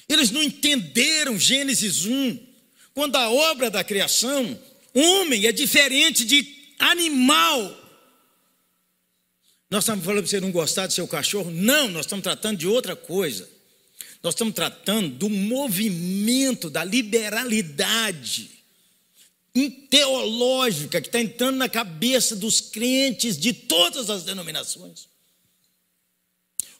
Eles 0.07 0.31
não 0.31 0.41
entenderam 0.41 1.37
Gênesis 1.37 2.05
1, 2.05 2.39
quando 2.93 3.15
a 3.17 3.29
obra 3.29 3.69
da 3.69 3.83
criação, 3.83 4.59
homem 4.93 5.45
é 5.45 5.51
diferente 5.51 6.23
de 6.23 6.62
animal. 6.91 7.79
Nós 9.69 9.83
estamos 9.83 10.05
falando 10.05 10.21
para 10.21 10.29
você 10.29 10.39
não 10.39 10.51
gostar 10.51 10.87
do 10.87 10.93
seu 10.93 11.07
cachorro? 11.07 11.49
Não, 11.49 11.89
nós 11.89 12.05
estamos 12.05 12.23
tratando 12.23 12.57
de 12.57 12.67
outra 12.67 12.95
coisa. 12.95 13.49
Nós 14.21 14.33
estamos 14.33 14.53
tratando 14.53 15.09
do 15.09 15.29
movimento 15.29 16.69
da 16.69 16.83
liberalidade 16.83 18.51
teológica 19.89 20.99
que 20.99 21.07
está 21.07 21.19
entrando 21.19 21.57
na 21.57 21.69
cabeça 21.69 22.35
dos 22.35 22.59
crentes 22.59 23.37
de 23.37 23.53
todas 23.53 24.09
as 24.09 24.23
denominações. 24.23 25.07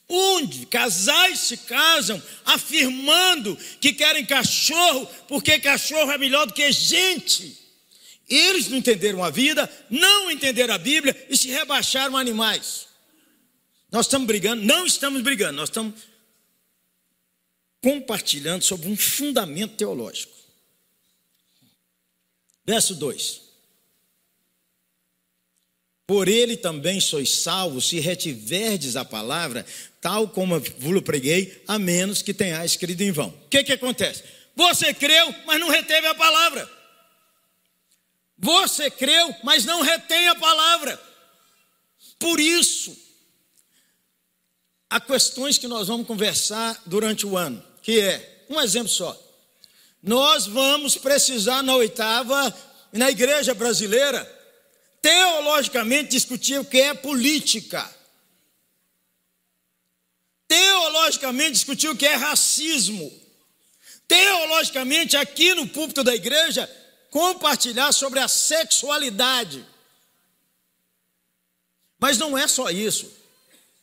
Onde 0.08 0.66
casais 0.66 1.40
se 1.40 1.58
casam 1.58 2.22
afirmando 2.46 3.58
que 3.80 3.94
querem 3.94 4.26
cachorro 4.26 5.08
porque 5.28 5.60
cachorro 5.60 6.12
é 6.12 6.18
melhor 6.18 6.46
do 6.46 6.54
que 6.54 6.72
gente. 6.72 7.63
Eles 8.36 8.68
não 8.68 8.78
entenderam 8.78 9.24
a 9.24 9.30
vida, 9.30 9.70
não 9.90 10.32
entenderam 10.32 10.74
a 10.74 10.78
Bíblia 10.78 11.28
e 11.30 11.38
se 11.38 11.50
rebaixaram 11.50 12.18
animais. 12.18 12.88
Nós 13.92 14.08
estamos 14.08 14.26
brigando, 14.26 14.64
não 14.64 14.88
estamos 14.88 15.22
brigando, 15.22 15.54
nós 15.54 15.70
estamos 15.70 16.02
compartilhando 17.80 18.64
sobre 18.64 18.88
um 18.88 18.98
fundamento 18.98 19.76
teológico. 19.76 20.34
Verso 22.66 22.96
2. 22.96 23.42
Por 26.08 26.28
ele 26.28 26.58
também 26.58 27.00
sois 27.00 27.30
salvos, 27.30 27.88
se 27.88 28.00
retiverdes 28.00 28.96
a 28.96 29.06
palavra, 29.06 29.66
tal 30.02 30.28
como 30.28 30.60
vos 30.60 31.02
preguei, 31.02 31.62
a 31.68 31.78
menos 31.78 32.22
que 32.22 32.34
tenhais 32.34 32.72
escrito 32.72 33.02
em 33.02 33.12
vão. 33.12 33.30
O 33.30 33.50
que, 33.50 33.64
que 33.64 33.74
acontece? 33.74 34.24
Você 34.56 34.94
creu, 34.94 35.34
mas 35.46 35.60
não 35.60 35.70
reteve 35.70 36.08
a 36.08 36.16
palavra. 36.16 36.83
Você 38.44 38.92
creu, 38.92 39.34
mas 39.42 39.64
não 39.64 39.82
retém 39.82 40.28
a 40.28 40.36
palavra. 40.36 41.02
Por 42.20 42.42
isso, 42.42 42.94
há 44.90 45.00
questões 45.00 45.58
que 45.58 45.66
nós 45.66 45.88
vamos 45.88 46.06
conversar 46.06 46.82
durante 46.86 47.26
o 47.26 47.38
ano, 47.38 47.64
que 47.82 48.02
é, 48.02 48.46
um 48.50 48.60
exemplo 48.60 48.90
só. 48.90 49.18
Nós 50.02 50.46
vamos 50.46 50.98
precisar 50.98 51.64
na 51.64 51.74
oitava, 51.78 52.54
na 52.92 53.10
igreja 53.10 53.54
brasileira, 53.54 54.22
teologicamente 55.02 56.10
discutir 56.10 56.60
o 56.60 56.66
que 56.66 56.82
é 56.82 56.94
política. 56.94 57.90
Teologicamente 60.50 61.54
discutir 61.54 61.88
o 61.88 61.96
que 61.96 62.06
é 62.06 62.16
racismo. 62.16 63.10
Teologicamente, 64.06 65.16
aqui 65.16 65.54
no 65.54 65.66
púlpito 65.66 66.04
da 66.04 66.14
igreja, 66.14 66.70
compartilhar 67.14 67.92
sobre 67.92 68.20
a 68.20 68.28
sexualidade. 68.28 69.64
Mas 72.00 72.18
não 72.18 72.36
é 72.36 72.48
só 72.48 72.72
isso. 72.72 73.08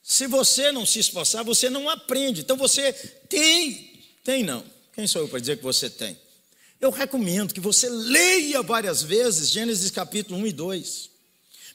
Se 0.03 0.27
você 0.27 0.73
não 0.73 0.85
se 0.85 0.99
esforçar, 0.99 1.45
você 1.45 1.71
não 1.71 1.89
aprende. 1.89 2.41
Então 2.41 2.57
você 2.57 2.93
tem, 3.29 4.03
tem 4.25 4.43
não. 4.43 4.65
Quem 4.93 5.07
sou 5.07 5.23
eu 5.23 5.29
para 5.29 5.39
dizer 5.39 5.59
que 5.59 5.63
você 5.63 5.89
tem? 5.89 6.19
Eu 6.81 6.91
recomendo 6.91 7.55
que 7.55 7.61
você 7.61 7.89
leia 7.89 8.63
várias 8.63 9.01
vezes 9.01 9.51
Gênesis 9.51 9.93
capítulo 9.93 10.41
1 10.41 10.47
e 10.49 10.53
2, 10.53 11.11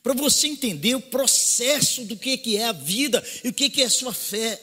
para 0.04 0.14
você 0.14 0.48
entender 0.48 0.96
o 0.96 1.02
processo 1.02 2.04
do 2.04 2.18
que 2.18 2.58
é 2.58 2.66
a 2.66 2.74
vida 2.74 3.24
e 3.46 3.48
o 3.48 3.54
que 3.54 3.82
é 3.82 3.86
a 3.86 3.90
sua 3.90 4.14
fé. 4.14 4.62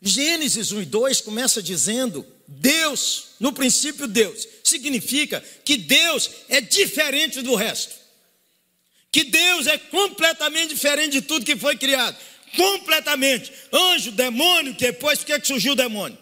Gênesis 0.00 0.72
1 0.72 0.82
e 0.82 0.86
2 0.86 1.20
começa 1.20 1.62
dizendo: 1.62 2.26
Deus, 2.58 3.28
no 3.40 3.52
princípio 3.52 4.06
Deus, 4.06 4.46
significa 4.62 5.42
que 5.64 5.76
Deus 5.76 6.30
é 6.48 6.60
diferente 6.60 7.40
do 7.40 7.54
resto. 7.54 7.94
Que 9.10 9.24
Deus 9.24 9.66
é 9.66 9.78
completamente 9.78 10.74
diferente 10.74 11.12
de 11.12 11.22
tudo 11.22 11.44
que 11.44 11.56
foi 11.56 11.76
criado. 11.76 12.16
Completamente. 12.56 13.52
Anjo, 13.72 14.12
demônio, 14.12 14.74
que 14.74 14.86
depois 14.86 15.18
por 15.20 15.26
que 15.26 15.44
surgiu 15.46 15.72
o 15.72 15.76
demônio? 15.76 16.18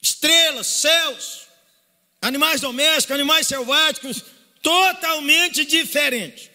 Estrelas, 0.00 0.66
céus, 0.66 1.42
animais 2.20 2.60
domésticos, 2.60 3.14
animais 3.14 3.46
selváticos, 3.46 4.24
totalmente 4.60 5.64
diferente. 5.64 6.51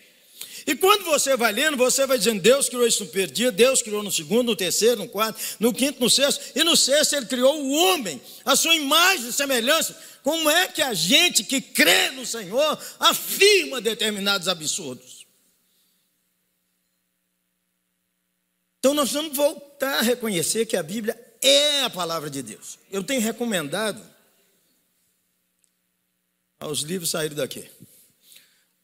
E 0.67 0.75
quando 0.75 1.05
você 1.05 1.37
vai 1.37 1.53
lendo, 1.53 1.77
você 1.77 2.05
vai 2.05 2.17
dizendo: 2.17 2.41
Deus 2.41 2.67
criou 2.67 2.85
isso 2.85 3.05
no 3.05 3.09
primeiro 3.09 3.31
dia, 3.31 3.51
Deus 3.53 3.81
criou 3.81 4.03
no 4.03 4.11
segundo, 4.11 4.47
no 4.47 4.55
terceiro, 4.55 4.97
no 4.97 5.07
quarto, 5.07 5.39
no 5.61 5.73
quinto, 5.73 6.01
no 6.01 6.09
sexto, 6.09 6.43
e 6.53 6.61
no 6.61 6.75
sexto 6.75 7.15
ele 7.15 7.25
criou 7.25 7.63
o 7.63 7.71
homem, 7.71 8.21
a 8.43 8.53
sua 8.53 8.75
imagem 8.75 9.29
e 9.29 9.33
semelhança. 9.33 9.97
Como 10.21 10.49
é 10.49 10.67
que 10.67 10.81
a 10.81 10.93
gente 10.93 11.45
que 11.45 11.61
crê 11.61 12.11
no 12.11 12.25
Senhor 12.25 12.77
afirma 12.99 13.79
determinados 13.79 14.49
absurdos? 14.49 15.25
Então 18.79 18.93
nós 18.93 19.13
vamos 19.13 19.37
voltar 19.37 19.99
a 19.99 20.01
reconhecer 20.01 20.65
que 20.65 20.75
a 20.75 20.83
Bíblia 20.83 21.17
é 21.41 21.83
a 21.83 21.89
palavra 21.89 22.29
de 22.29 22.43
Deus. 22.43 22.77
Eu 22.91 23.05
tenho 23.05 23.21
recomendado 23.21 24.01
aos 26.59 26.81
livros 26.81 27.11
saírem 27.11 27.37
daqui. 27.37 27.69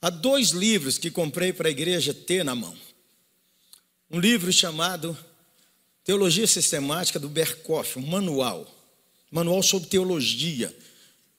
Há 0.03 0.10
dois 0.10 0.50
livros 0.50 0.98
que 0.98 1.10
comprei 1.10 1.53
para 1.53 1.69
a 1.69 1.72
igreja 1.72 2.13
ter 2.13 2.43
na 2.43 2.53
mão. 2.53 2.77
Um 4.12 4.19
livro 4.19 4.51
chamado 4.51 5.17
Teologia 6.03 6.45
Sistemática 6.45 7.17
do 7.17 7.29
Berkoff, 7.29 7.97
um 7.97 8.06
manual. 8.06 8.69
Manual 9.32 9.63
sobre 9.63 9.88
teologia. 9.88 10.75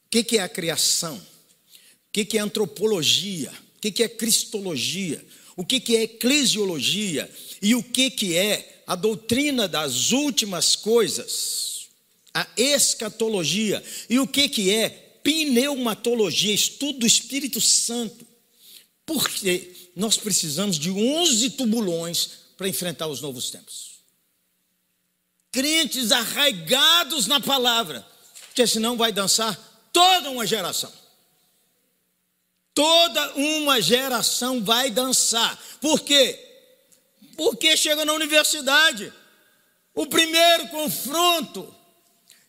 O 0.07 0.09
que 0.09 0.39
é 0.39 0.41
a 0.41 0.49
criação? 0.49 1.17
O 1.17 2.11
que 2.11 2.39
é 2.39 2.41
antropologia? 2.41 3.53
O 3.77 3.81
que 3.83 4.03
é 4.03 4.09
cristologia? 4.09 5.23
O 5.59 5.63
que 5.63 5.95
é 5.95 6.05
eclesiologia? 6.05 7.31
E 7.61 7.75
o 7.75 7.83
que 7.83 8.35
é 8.35 8.83
a 8.87 8.95
doutrina 8.95 9.69
das 9.69 10.11
últimas 10.11 10.75
coisas? 10.75 11.89
A 12.33 12.49
escatologia. 12.57 13.85
E 14.09 14.19
o 14.19 14.27
que 14.27 14.71
é 14.71 14.89
pneumatologia? 15.23 16.55
Estudo 16.55 17.01
do 17.01 17.07
Espírito 17.07 17.61
Santo. 17.61 18.33
Porque 19.07 19.91
nós 19.95 20.17
precisamos 20.17 20.79
de 20.79 20.91
11 20.91 21.51
tubulões 21.51 22.31
para 22.57 22.69
enfrentar 22.69 23.07
os 23.07 23.21
novos 23.21 23.51
tempos. 23.51 23.95
Crentes 25.53 26.11
arraigados 26.11 27.27
na 27.27 27.41
palavra, 27.41 28.05
porque 28.47 28.67
senão 28.67 28.97
vai 28.97 29.13
dançar 29.13 29.57
toda 29.93 30.31
uma 30.31 30.47
geração. 30.47 30.93
Toda 32.73 33.35
uma 33.35 33.81
geração 33.81 34.65
vai 34.65 34.91
dançar. 34.91 35.57
Por 35.81 36.01
quê? 36.01 36.41
Porque 37.37 37.77
chega 37.77 38.05
na 38.05 38.13
universidade, 38.13 39.13
o 39.95 40.07
primeiro 40.07 40.69
confronto 40.69 41.73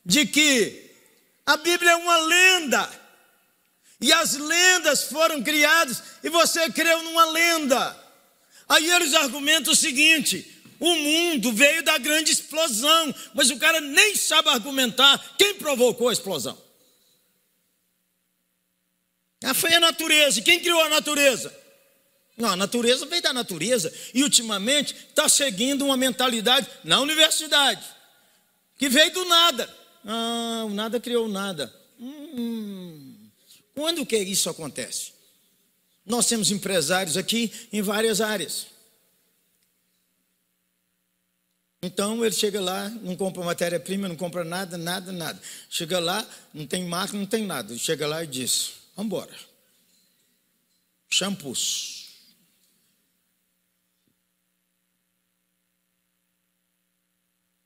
de 0.03 0.25
que 0.25 0.91
a 1.45 1.57
Bíblia 1.57 1.91
é 1.91 1.95
uma 1.95 2.17
lenda 2.17 3.04
e 4.05 4.13
as 4.13 4.35
lendas 4.35 5.05
foram 5.05 5.41
criadas 5.41 5.99
e 6.23 6.29
você 6.29 6.69
creu 6.69 7.01
numa 7.01 7.25
lenda. 7.31 7.99
Aí 8.69 8.87
eles 8.91 9.15
argumentam 9.15 9.73
o 9.73 9.75
seguinte: 9.75 10.63
o 10.79 10.93
mundo 10.93 11.51
veio 11.51 11.81
da 11.81 11.97
grande 11.97 12.31
explosão, 12.31 13.15
mas 13.33 13.49
o 13.49 13.57
cara 13.57 13.81
nem 13.81 14.15
sabe 14.15 14.49
argumentar 14.49 15.17
quem 15.39 15.55
provocou 15.55 16.09
a 16.09 16.13
explosão. 16.13 16.55
A 19.43 19.55
foi 19.55 19.73
a 19.73 19.79
natureza. 19.79 20.39
Quem 20.39 20.59
criou 20.59 20.83
a 20.83 20.89
natureza? 20.89 21.51
Não, 22.37 22.49
a 22.49 22.55
natureza 22.55 23.07
veio 23.07 23.23
da 23.23 23.33
natureza. 23.33 23.91
E 24.13 24.21
ultimamente 24.21 24.93
está 25.09 25.27
seguindo 25.27 25.83
uma 25.83 25.97
mentalidade 25.97 26.67
na 26.83 26.99
universidade, 26.99 27.83
que 28.77 28.87
veio 28.87 29.11
do 29.11 29.25
nada. 29.25 29.75
Ah, 30.05 30.63
o 30.67 30.69
nada 30.69 30.99
criou 30.99 31.27
nada. 31.27 31.73
Hum, 31.99 33.04
quando 33.75 34.05
que 34.05 34.17
isso 34.17 34.49
acontece? 34.49 35.11
Nós 36.05 36.25
temos 36.25 36.49
empresários 36.49 37.17
aqui 37.17 37.51
em 37.73 37.81
várias 37.81 38.21
áreas. 38.21 38.67
Então 41.83 42.23
ele 42.25 42.33
chega 42.33 42.61
lá, 42.61 42.89
não 42.89 43.15
compra 43.15 43.43
matéria-prima, 43.43 44.07
não 44.07 44.15
compra 44.15 44.43
nada, 44.43 44.77
nada, 44.77 45.11
nada. 45.11 45.39
Chega 45.69 45.99
lá, 45.99 46.27
não 46.53 46.65
tem 46.65 46.85
marca, 46.85 47.17
não 47.17 47.25
tem 47.25 47.45
nada. 47.45 47.73
Ele 47.73 47.79
chega 47.79 48.07
lá 48.07 48.23
e 48.23 48.27
diz: 48.27 48.71
Vamos 48.95 49.07
embora. 49.07 49.35
Shampoos. 51.09 52.05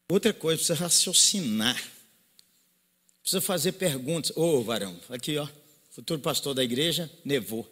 Outra 0.10 0.34
coisa, 0.34 0.58
precisa 0.58 0.80
raciocinar. 0.80 1.82
Precisa 3.22 3.42
fazer 3.42 3.74
perguntas. 3.74 4.36
Ô, 4.36 4.58
oh, 4.58 4.64
varão, 4.64 5.00
aqui, 5.10 5.38
ó 5.38 5.48
futuro 6.00 6.22
pastor 6.22 6.54
da 6.54 6.64
igreja, 6.64 7.12
nevou. 7.26 7.70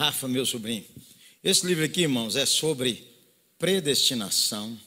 Rafa, 0.00 0.26
meu 0.26 0.46
sobrinho. 0.46 0.86
Esse 1.44 1.66
livro 1.66 1.84
aqui, 1.84 2.02
irmãos, 2.02 2.34
é 2.34 2.46
sobre 2.46 3.06
predestinação. 3.58 4.80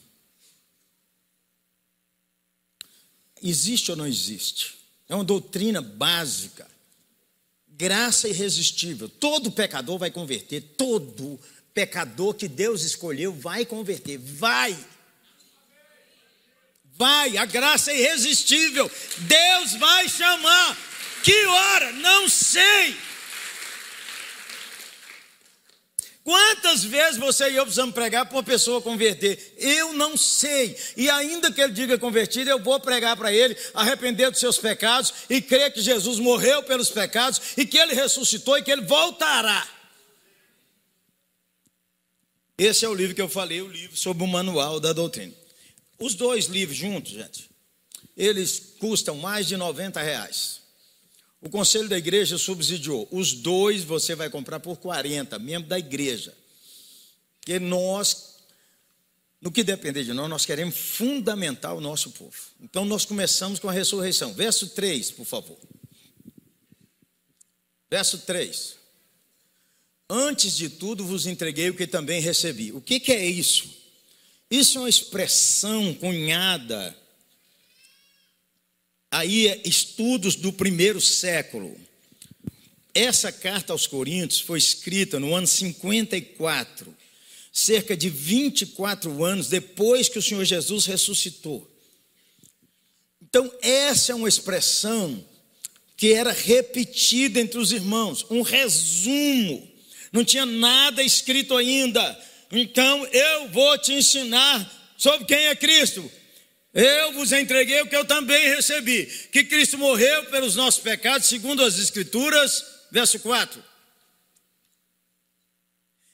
Existe 3.40 3.92
ou 3.92 3.96
não 3.96 4.06
existe? 4.06 4.74
É 5.08 5.14
uma 5.14 5.22
doutrina 5.22 5.80
básica. 5.80 6.68
Graça 7.68 8.28
irresistível. 8.28 9.08
Todo 9.08 9.52
pecador 9.52 9.96
vai 9.96 10.10
converter. 10.10 10.60
Todo 10.76 11.38
pecador 11.72 12.34
que 12.34 12.48
Deus 12.48 12.82
escolheu 12.82 13.32
vai 13.32 13.64
converter. 13.64 14.18
Vai. 14.18 14.76
Vai, 16.96 17.36
a 17.36 17.44
graça 17.44 17.92
é 17.92 17.98
irresistível. 17.98 18.90
Deus 19.18 19.74
vai 19.74 20.08
chamar. 20.08 20.76
Que 21.22 21.44
hora? 21.44 21.92
Não 21.92 22.28
sei. 22.28 22.96
Quantas 26.24 26.82
vezes 26.82 27.18
você 27.18 27.50
e 27.50 27.54
eu 27.54 27.62
precisamos 27.62 27.94
pregar 27.94 28.26
para 28.26 28.36
uma 28.36 28.42
pessoa 28.42 28.82
converter? 28.82 29.54
Eu 29.58 29.92
não 29.92 30.16
sei. 30.16 30.76
E 30.96 31.08
ainda 31.08 31.52
que 31.52 31.60
ele 31.60 31.72
diga 31.72 31.98
convertido, 31.98 32.50
eu 32.50 32.58
vou 32.58 32.80
pregar 32.80 33.16
para 33.16 33.32
ele 33.32 33.56
arrepender 33.74 34.30
dos 34.30 34.40
seus 34.40 34.58
pecados 34.58 35.14
e 35.30 35.40
crer 35.40 35.72
que 35.72 35.80
Jesus 35.80 36.18
morreu 36.18 36.64
pelos 36.64 36.90
pecados 36.90 37.40
e 37.56 37.64
que 37.64 37.78
ele 37.78 37.94
ressuscitou 37.94 38.58
e 38.58 38.62
que 38.62 38.72
ele 38.72 38.82
voltará. 38.82 39.68
Esse 42.58 42.84
é 42.84 42.88
o 42.88 42.94
livro 42.94 43.14
que 43.14 43.22
eu 43.22 43.28
falei, 43.28 43.60
o 43.60 43.68
livro 43.68 43.96
sobre 43.96 44.24
o 44.24 44.26
manual 44.26 44.80
da 44.80 44.92
doutrina. 44.92 45.45
Os 45.98 46.14
dois 46.14 46.46
livros 46.46 46.76
juntos, 46.76 47.12
gente, 47.12 47.50
eles 48.16 48.74
custam 48.78 49.16
mais 49.16 49.46
de 49.46 49.56
90 49.56 50.00
reais. 50.02 50.60
O 51.40 51.50
conselho 51.50 51.88
da 51.88 51.98
igreja 51.98 52.38
subsidiou. 52.38 53.06
Os 53.10 53.32
dois 53.32 53.84
você 53.84 54.14
vai 54.14 54.30
comprar 54.30 54.60
por 54.60 54.78
40, 54.78 55.38
membro 55.38 55.68
da 55.68 55.78
igreja. 55.78 56.34
Porque 57.38 57.58
nós, 57.60 58.36
no 59.40 59.52
que 59.52 59.62
depender 59.62 60.02
de 60.02 60.12
nós, 60.12 60.28
nós 60.28 60.46
queremos 60.46 60.76
fundamentar 60.76 61.74
o 61.74 61.80
nosso 61.80 62.10
povo. 62.10 62.36
Então 62.60 62.84
nós 62.84 63.04
começamos 63.04 63.58
com 63.58 63.68
a 63.68 63.72
ressurreição. 63.72 64.32
Verso 64.34 64.68
3, 64.70 65.12
por 65.12 65.24
favor. 65.24 65.58
Verso 67.88 68.18
3. 68.18 68.76
Antes 70.08 70.56
de 70.56 70.68
tudo 70.68 71.04
vos 71.04 71.26
entreguei 71.26 71.70
o 71.70 71.76
que 71.76 71.86
também 71.86 72.20
recebi. 72.20 72.72
O 72.72 72.80
que, 72.80 72.98
que 72.98 73.12
é 73.12 73.24
isso? 73.24 73.85
Isso 74.50 74.78
é 74.78 74.80
uma 74.82 74.88
expressão 74.88 75.92
cunhada 75.94 76.96
aí 79.10 79.48
é 79.48 79.62
estudos 79.64 80.36
do 80.36 80.52
primeiro 80.52 81.00
século. 81.00 81.78
Essa 82.94 83.32
carta 83.32 83.72
aos 83.72 83.86
Coríntios 83.86 84.40
foi 84.40 84.58
escrita 84.58 85.18
no 85.18 85.34
ano 85.34 85.46
54, 85.46 86.94
cerca 87.52 87.96
de 87.96 88.08
24 88.08 89.24
anos 89.24 89.48
depois 89.48 90.08
que 90.08 90.18
o 90.18 90.22
Senhor 90.22 90.44
Jesus 90.44 90.86
ressuscitou. 90.86 91.70
Então, 93.22 93.50
essa 93.60 94.12
é 94.12 94.14
uma 94.14 94.28
expressão 94.28 95.24
que 95.96 96.12
era 96.12 96.32
repetida 96.32 97.40
entre 97.40 97.58
os 97.58 97.72
irmãos, 97.72 98.26
um 98.30 98.42
resumo, 98.42 99.66
não 100.12 100.24
tinha 100.24 100.44
nada 100.44 101.02
escrito 101.02 101.56
ainda. 101.56 102.18
Então, 102.50 103.04
eu 103.06 103.48
vou 103.48 103.76
te 103.78 103.92
ensinar 103.92 104.94
sobre 104.96 105.26
quem 105.26 105.46
é 105.46 105.56
Cristo. 105.56 106.10
Eu 106.72 107.12
vos 107.12 107.32
entreguei 107.32 107.80
o 107.80 107.86
que 107.86 107.96
eu 107.96 108.04
também 108.04 108.48
recebi: 108.48 109.06
que 109.32 109.44
Cristo 109.44 109.78
morreu 109.78 110.26
pelos 110.26 110.54
nossos 110.56 110.82
pecados, 110.82 111.26
segundo 111.26 111.64
as 111.64 111.78
Escrituras, 111.78 112.64
verso 112.90 113.18
4. 113.20 113.64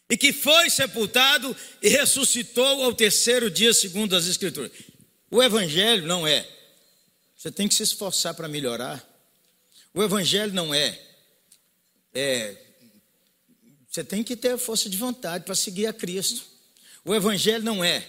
E 0.08 0.16
que 0.16 0.32
foi 0.32 0.70
sepultado 0.70 1.56
e 1.80 1.88
ressuscitou 1.88 2.84
ao 2.84 2.94
terceiro 2.94 3.50
dia, 3.50 3.72
segundo 3.72 4.14
as 4.14 4.26
Escrituras. 4.26 4.70
O 5.30 5.42
Evangelho 5.42 6.06
não 6.06 6.26
é. 6.26 6.46
Você 7.36 7.50
tem 7.50 7.66
que 7.66 7.74
se 7.74 7.82
esforçar 7.82 8.34
para 8.34 8.46
melhorar. 8.46 9.04
O 9.92 10.02
Evangelho 10.02 10.52
não 10.52 10.72
é. 10.72 10.98
é 12.14 12.56
você 13.92 14.02
tem 14.02 14.24
que 14.24 14.35
ter 14.35 14.59
força 14.59 14.88
de 14.88 14.96
vontade 14.96 15.44
para 15.44 15.55
seguir 15.55 15.87
a 15.87 15.92
Cristo. 15.92 16.44
O 17.05 17.14
Evangelho 17.14 17.62
não 17.62 17.85
é 17.85 18.05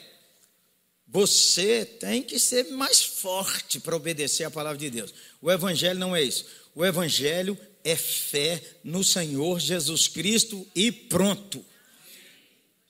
você 1.14 1.86
tem 1.86 2.24
que 2.24 2.40
ser 2.40 2.72
mais 2.72 3.04
forte 3.04 3.80
para 3.80 3.96
obedecer 3.96 4.46
a 4.46 4.50
palavra 4.50 4.80
de 4.80 4.90
Deus. 4.90 5.14
O 5.40 5.52
Evangelho 5.52 6.00
não 6.00 6.16
é 6.16 6.24
isso. 6.24 6.44
O 6.74 6.84
Evangelho 6.84 7.56
é 7.84 7.96
fé 7.96 8.60
no 8.84 9.04
Senhor 9.04 9.60
Jesus 9.60 10.08
Cristo 10.08 10.68
e 10.74 10.92
pronto. 10.92 11.64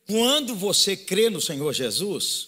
Quando 0.08 0.56
você 0.56 0.95
crê 0.95 1.29
no 1.29 1.41
Senhor 1.41 1.73
Jesus, 1.73 2.47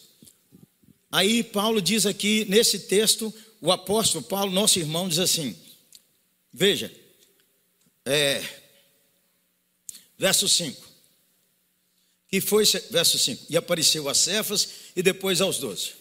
aí 1.11 1.43
Paulo 1.43 1.81
diz 1.81 2.05
aqui 2.05 2.45
nesse 2.47 2.79
texto, 2.79 3.33
o 3.59 3.69
apóstolo 3.69 4.23
Paulo, 4.23 4.53
nosso 4.53 4.79
irmão, 4.79 5.09
diz 5.09 5.19
assim: 5.19 5.57
veja, 6.53 6.89
é, 8.05 8.41
verso 10.17 10.47
5 10.47 10.95
que 12.35 12.41
foi, 12.41 12.65
verso 12.89 13.17
5, 13.17 13.45
e 13.49 13.55
apareceu 13.55 14.09
a 14.09 14.13
Cefas 14.13 14.67
e 14.93 15.01
depois 15.01 15.39
aos 15.39 15.57
doze. 15.57 15.93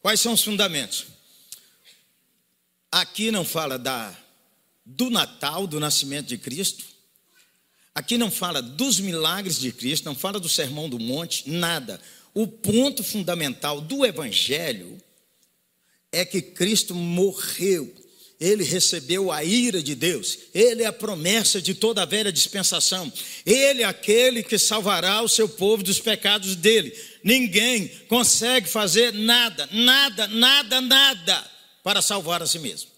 Quais 0.00 0.20
são 0.20 0.34
os 0.34 0.42
fundamentos? 0.44 1.06
Aqui 2.92 3.32
não 3.32 3.44
fala 3.44 3.76
da, 3.76 4.16
do 4.84 5.10
Natal, 5.10 5.66
do 5.66 5.80
nascimento 5.80 6.28
de 6.28 6.38
Cristo. 6.38 6.84
Aqui 7.94 8.16
não 8.16 8.30
fala 8.30 8.62
dos 8.62 9.00
milagres 9.00 9.58
de 9.58 9.72
Cristo, 9.72 10.04
não 10.04 10.14
fala 10.14 10.38
do 10.38 10.48
sermão 10.48 10.88
do 10.88 11.00
monte, 11.00 11.50
nada. 11.50 12.00
O 12.32 12.46
ponto 12.46 13.02
fundamental 13.02 13.80
do 13.80 14.06
Evangelho 14.06 15.02
é 16.12 16.24
que 16.24 16.40
Cristo 16.40 16.94
morreu 16.94 17.92
ele 18.38 18.64
recebeu 18.64 19.32
a 19.32 19.42
ira 19.42 19.82
de 19.82 19.94
Deus, 19.94 20.38
ele 20.54 20.82
é 20.82 20.86
a 20.86 20.92
promessa 20.92 21.60
de 21.60 21.74
toda 21.74 22.02
a 22.02 22.04
velha 22.04 22.30
dispensação, 22.30 23.10
ele 23.44 23.82
é 23.82 23.86
aquele 23.86 24.42
que 24.42 24.58
salvará 24.58 25.22
o 25.22 25.28
seu 25.28 25.48
povo 25.48 25.82
dos 25.82 25.98
pecados 25.98 26.54
dele. 26.54 26.94
Ninguém 27.24 27.88
consegue 28.08 28.68
fazer 28.68 29.12
nada, 29.12 29.68
nada, 29.72 30.26
nada, 30.28 30.80
nada 30.80 31.50
para 31.82 32.02
salvar 32.02 32.42
a 32.42 32.46
si 32.46 32.58
mesmo. 32.58 32.90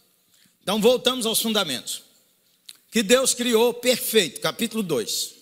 Então 0.62 0.80
voltamos 0.80 1.24
aos 1.24 1.40
fundamentos. 1.40 2.02
Que 2.90 3.02
Deus 3.02 3.32
criou 3.32 3.72
perfeito, 3.72 4.40
capítulo 4.40 4.82
2. 4.82 5.34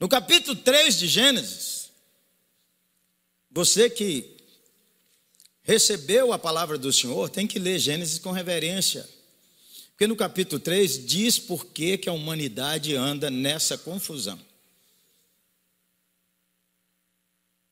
No 0.00 0.08
capítulo 0.08 0.56
3 0.56 0.98
de 0.98 1.08
Gênesis, 1.08 1.90
você 3.50 3.90
que 3.90 4.33
recebeu 5.64 6.32
a 6.32 6.38
palavra 6.38 6.78
do 6.78 6.92
Senhor, 6.92 7.28
tem 7.28 7.46
que 7.46 7.58
ler 7.58 7.78
Gênesis 7.78 8.18
com 8.18 8.30
reverência. 8.30 9.08
Porque 9.90 10.06
no 10.06 10.14
capítulo 10.14 10.60
3 10.60 11.06
diz 11.06 11.38
por 11.38 11.66
que, 11.66 11.96
que 11.96 12.08
a 12.08 12.12
humanidade 12.12 12.94
anda 12.94 13.30
nessa 13.30 13.78
confusão. 13.78 14.38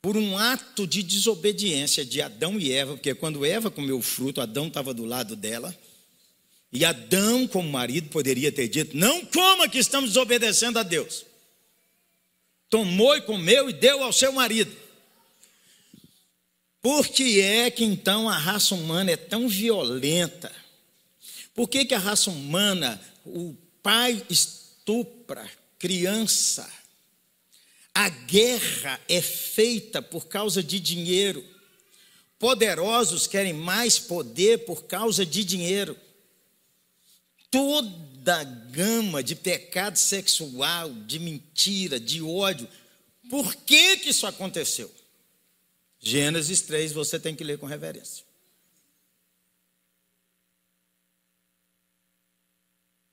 Por 0.01 0.17
um 0.17 0.37
ato 0.37 0.85
de 0.85 1.03
desobediência 1.03 2.03
de 2.03 2.21
Adão 2.21 2.59
e 2.59 2.71
Eva, 2.73 2.93
porque 2.95 3.13
quando 3.13 3.45
Eva 3.45 3.71
comeu 3.71 3.99
o 3.99 4.01
fruto, 4.01 4.41
Adão 4.41 4.67
estava 4.67 4.93
do 4.93 5.05
lado 5.05 5.35
dela. 5.35 5.73
E 6.73 6.83
Adão, 6.83 7.47
como 7.47 7.69
marido, 7.69 8.09
poderia 8.09 8.51
ter 8.51 8.67
dito: 8.67 8.97
Não 8.97 9.25
coma 9.25 9.69
que 9.69 9.77
estamos 9.77 10.09
desobedecendo 10.09 10.79
a 10.79 10.83
Deus. 10.83 11.25
Tomou 12.69 13.15
e 13.15 13.21
comeu 13.21 13.69
e 13.69 13.73
deu 13.73 14.03
ao 14.03 14.11
seu 14.11 14.33
marido. 14.33 14.75
Por 16.83 17.07
que 17.07 17.39
é 17.39 17.71
que 17.71 17.85
então 17.85 18.29
a 18.29 18.37
raça 18.37 18.75
humana 18.75 19.09
é 19.09 19.15
tão 19.15 19.47
violenta? 19.47 20.51
Por 21.55 21.69
que, 21.69 21.85
que 21.85 21.95
a 21.95 21.99
raça 21.99 22.29
humana, 22.29 23.01
o 23.25 23.55
pai 23.81 24.21
estupra 24.29 25.49
criança? 25.79 26.69
A 27.95 28.09
guerra 28.09 28.99
é 29.07 29.21
feita 29.21 30.01
por 30.01 30.27
causa 30.27 30.61
de 30.61 30.77
dinheiro. 30.77 31.41
Poderosos 32.37 33.27
querem 33.27 33.53
mais 33.53 33.97
poder 33.97 34.65
por 34.65 34.83
causa 34.83 35.25
de 35.25 35.45
dinheiro. 35.45 35.97
Toda 37.49 38.41
a 38.41 38.43
gama 38.43 39.23
de 39.23 39.35
pecado 39.35 39.95
sexual, 39.95 40.91
de 40.91 41.17
mentira, 41.17 41.97
de 41.97 42.21
ódio. 42.21 42.67
Por 43.29 43.55
que, 43.55 43.99
que 43.99 44.09
isso 44.09 44.27
aconteceu? 44.27 44.93
Gênesis 46.05 46.61
3 46.61 46.91
você 46.91 47.17
tem 47.17 47.33
que 47.33 47.45
ler 47.45 47.57
com 47.57 47.65
reverência. 47.65 48.25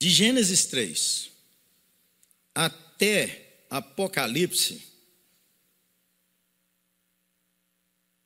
De 0.00 0.10
Gênesis 0.10 0.66
3 0.66 1.30
até 2.52 3.64
Apocalipse 3.70 4.82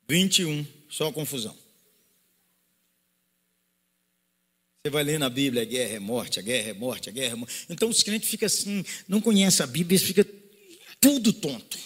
21, 0.07 0.65
só 0.89 1.11
confusão. 1.11 1.55
Você 4.81 4.89
vai 4.89 5.03
ler 5.03 5.19
na 5.19 5.29
Bíblia, 5.29 5.61
a 5.61 5.65
guerra 5.65 5.95
é 5.95 5.99
morte, 5.99 6.39
a 6.39 6.43
guerra 6.43 6.69
é 6.69 6.73
morte, 6.73 7.09
a 7.09 7.11
guerra 7.11 7.33
é 7.33 7.35
morte. 7.35 7.65
Então 7.69 7.87
os 7.89 8.01
crentes 8.01 8.29
ficam 8.29 8.47
assim, 8.47 8.83
não 9.07 9.21
conhecem 9.21 9.63
a 9.63 9.67
Bíblia, 9.67 9.97
eles 9.97 10.07
ficam 10.07 10.25
tudo 10.99 11.31
tonto. 11.33 11.77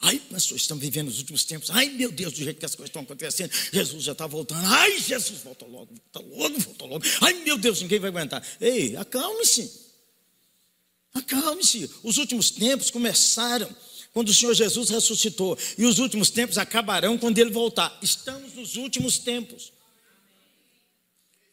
Ai, 0.00 0.20
pastor, 0.30 0.56
estamos 0.56 0.82
vivendo 0.82 1.08
os 1.08 1.18
últimos 1.18 1.44
tempos. 1.44 1.70
Ai, 1.70 1.88
meu 1.88 2.12
Deus, 2.12 2.32
do 2.32 2.44
jeito 2.44 2.58
que 2.58 2.64
as 2.64 2.74
coisas 2.74 2.90
estão 2.90 3.02
acontecendo. 3.02 3.50
Jesus 3.72 4.04
já 4.04 4.12
está 4.12 4.26
voltando. 4.26 4.64
Ai, 4.64 4.98
Jesus, 5.00 5.40
volta 5.42 5.64
logo, 5.64 5.88
volta 6.12 6.36
logo, 6.36 6.58
volta 6.60 6.84
logo. 6.84 7.04
Ai, 7.20 7.34
meu 7.42 7.58
Deus, 7.58 7.82
ninguém 7.82 7.98
vai 7.98 8.10
aguentar. 8.10 8.46
Ei, 8.60 8.96
acalme-se. 8.96 9.88
Acalme-se. 11.12 11.90
Os 12.04 12.16
últimos 12.16 12.50
tempos 12.50 12.90
começaram 12.90 13.68
quando 14.12 14.28
o 14.28 14.34
Senhor 14.34 14.54
Jesus 14.54 14.88
ressuscitou. 14.88 15.58
E 15.76 15.84
os 15.84 15.98
últimos 15.98 16.30
tempos 16.30 16.58
acabarão 16.58 17.18
quando 17.18 17.38
ele 17.38 17.50
voltar. 17.50 17.98
Estamos 18.00 18.54
nos 18.54 18.76
últimos 18.76 19.18
tempos. 19.18 19.72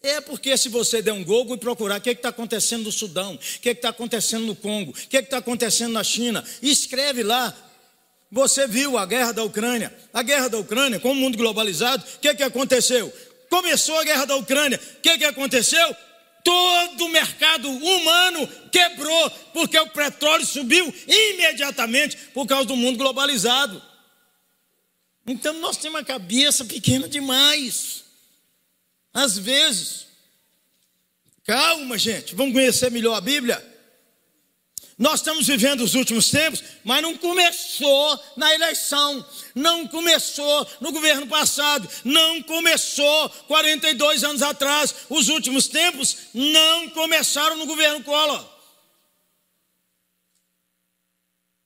É 0.04 0.22
porque 0.22 0.56
se 0.56 0.70
você 0.70 1.02
der 1.02 1.14
um 1.14 1.24
Google 1.24 1.56
e 1.56 1.60
procurar 1.60 2.00
o 2.00 2.02
que 2.02 2.12
é 2.12 2.14
está 2.14 2.30
acontecendo 2.30 2.84
no 2.84 2.92
Sudão, 2.92 3.34
o 3.34 3.60
que 3.60 3.70
é 3.70 3.72
está 3.72 3.90
acontecendo 3.90 4.46
no 4.46 4.56
Congo, 4.56 4.92
o 4.92 4.94
que 4.94 5.18
é 5.18 5.20
está 5.20 5.38
acontecendo 5.38 5.94
na 5.94 6.04
China, 6.04 6.46
escreve 6.62 7.24
lá, 7.24 7.52
você 8.36 8.68
viu 8.68 8.98
a 8.98 9.06
guerra 9.06 9.32
da 9.32 9.46
Ucrânia. 9.46 9.98
A 10.14 10.22
guerra 10.22 10.50
da 10.50 10.58
Ucrânia, 10.58 11.00
com 11.00 11.14
o 11.14 11.16
mundo 11.16 11.38
globalizado, 11.38 12.04
o 12.04 12.20
que, 12.20 12.36
que 12.36 12.44
aconteceu? 12.44 13.10
Começou 13.50 13.98
a 13.98 14.04
guerra 14.04 14.26
da 14.26 14.36
Ucrânia. 14.36 14.78
O 14.98 15.00
que, 15.00 15.18
que 15.18 15.24
aconteceu? 15.24 15.96
Todo 16.44 17.06
o 17.06 17.10
mercado 17.10 17.70
humano 17.70 18.46
quebrou, 18.70 19.30
porque 19.54 19.80
o 19.80 19.88
petróleo 19.88 20.46
subiu 20.46 20.94
imediatamente 21.08 22.18
por 22.34 22.46
causa 22.46 22.66
do 22.66 22.76
mundo 22.76 22.98
globalizado. 22.98 23.82
Então 25.26 25.54
nós 25.62 25.78
temos 25.78 26.00
uma 26.00 26.06
cabeça 26.06 26.66
pequena 26.66 27.08
demais. 27.08 28.04
Às 29.14 29.38
vezes. 29.38 30.08
Calma, 31.46 31.98
gente, 31.98 32.36
vamos 32.36 32.52
conhecer 32.52 32.92
melhor 32.92 33.16
a 33.16 33.22
Bíblia. 33.22 33.75
Nós 34.98 35.20
estamos 35.20 35.46
vivendo 35.46 35.82
os 35.82 35.94
últimos 35.94 36.30
tempos, 36.30 36.64
mas 36.84 37.02
não 37.02 37.18
começou 37.18 38.20
na 38.38 38.54
eleição, 38.54 39.26
não 39.54 39.86
começou 39.88 40.66
no 40.80 40.92
governo 40.94 41.28
passado, 41.28 41.90
não 42.06 42.42
começou 42.42 43.30
42 43.48 44.24
anos 44.24 44.42
atrás. 44.42 44.96
Os 45.10 45.28
últimos 45.28 45.68
tempos 45.68 46.18
não 46.34 46.90
começaram 46.92 47.58
no 47.58 47.66
governo 47.66 48.02
Collor. 48.06 48.56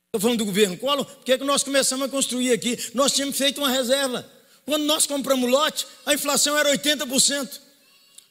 Estou 0.08 0.22
falando 0.22 0.40
do 0.40 0.46
governo 0.46 0.76
Collor, 0.76 1.06
porque 1.06 1.34
é 1.34 1.38
que 1.38 1.44
nós 1.44 1.62
começamos 1.62 2.08
a 2.08 2.10
construir 2.10 2.52
aqui? 2.52 2.80
Nós 2.96 3.12
tínhamos 3.12 3.38
feito 3.38 3.60
uma 3.60 3.70
reserva. 3.70 4.28
Quando 4.66 4.86
nós 4.86 5.06
compramos 5.06 5.48
lote, 5.50 5.86
a 6.04 6.16
inflação 6.16 6.58
era 6.58 6.72
80% 6.72 7.69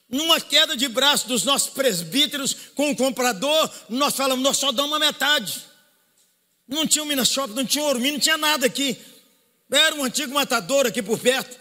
numa 0.09 0.41
queda 0.41 0.77
de 0.77 0.89
braço 0.89 1.29
dos 1.29 1.45
nossos 1.45 1.69
presbíteros 1.69 2.55
com 2.75 2.91
o 2.91 2.97
comprador, 2.97 3.71
nós 3.89 4.15
falamos, 4.15 4.43
nós 4.43 4.57
só 4.57 4.73
damos 4.73 4.95
a 4.95 4.99
metade. 4.99 5.63
Não 6.67 6.87
tinha 6.87 7.03
um 7.03 7.07
Minas 7.07 7.29
Shopping, 7.29 7.55
não 7.55 7.65
tinha 7.65 7.85
Ormi, 7.85 8.13
não 8.13 8.19
tinha 8.19 8.37
nada 8.37 8.67
aqui. 8.67 8.99
Era 9.71 9.95
um 9.95 10.05
antigo 10.05 10.33
matador 10.33 10.87
aqui 10.87 11.03
por 11.03 11.19
perto. 11.19 11.59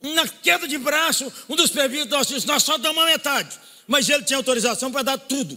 Na 0.00 0.28
queda 0.28 0.68
de 0.68 0.76
braço, 0.76 1.32
um 1.48 1.56
dos 1.56 1.70
presbíteros 1.70 2.26
disse, 2.26 2.46
nós 2.46 2.62
só 2.62 2.76
damos 2.76 3.02
a 3.02 3.06
metade. 3.06 3.58
Mas 3.86 4.08
ele 4.08 4.24
tinha 4.24 4.36
autorização 4.36 4.90
para 4.90 5.02
dar 5.02 5.18
tudo. 5.18 5.56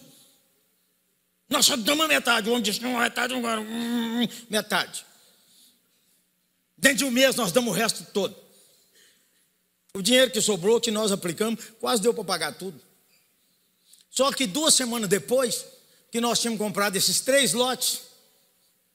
Nós 1.50 1.66
só 1.66 1.76
damos 1.76 2.06
a 2.06 2.08
metade. 2.08 2.48
O 2.48 2.52
homem 2.52 2.64
disse, 2.64 2.82
não, 2.82 3.00
metade, 3.00 3.34
agora, 3.34 3.60
hum, 3.60 4.28
metade. 4.50 5.06
Dentro 6.78 7.00
de 7.00 7.06
um 7.06 7.12
mês 7.12 7.36
nós 7.36 7.52
damos 7.52 7.74
o 7.74 7.76
resto 7.76 8.06
todo. 8.14 8.45
O 9.96 10.02
dinheiro 10.02 10.30
que 10.30 10.42
sobrou, 10.42 10.82
que 10.82 10.92
nós 10.92 11.10
aplicamos, 11.10 11.68
quase 11.80 12.02
deu 12.02 12.14
para 12.14 12.26
pagar 12.26 12.52
tudo. 12.58 12.78
Só 14.10 14.30
que 14.30 14.46
duas 14.46 14.74
semanas 14.74 15.10
depois, 15.10 15.66
que 16.12 16.20
nós 16.20 16.42
tínhamos 16.42 16.60
comprado 16.60 16.98
esses 16.98 17.22
três 17.22 17.54
lotes, 17.54 18.02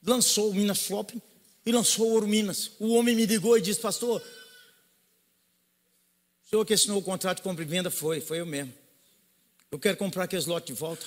lançou 0.03 0.51
o 0.51 0.55
Minas 0.55 0.77
Shopping 0.77 1.21
e 1.65 1.73
lançou 1.73 2.07
o 2.07 2.11
Ouro 2.11 2.29
Minas. 2.29 2.73
O 2.79 2.93
homem 2.93 3.17
me 3.17 3.25
ligou 3.25 3.57
e 3.57 3.63
disse, 3.63 3.81
pastor, 3.81 4.21
o 6.45 6.49
senhor 6.51 6.67
que 6.67 6.75
assinou 6.75 6.99
o 6.99 7.03
contrato 7.03 7.39
de 7.39 7.45
compra 7.45 7.65
e 7.65 7.67
venda 7.67 7.91
foi, 7.91 8.21
foi 8.21 8.41
eu 8.41 8.47
mesmo. 8.47 8.75
Eu 9.71 9.79
quero 9.79 9.97
comprar 9.97 10.25
aqueles 10.25 10.45
lotes 10.45 10.67
de 10.67 10.79
volta. 10.79 11.07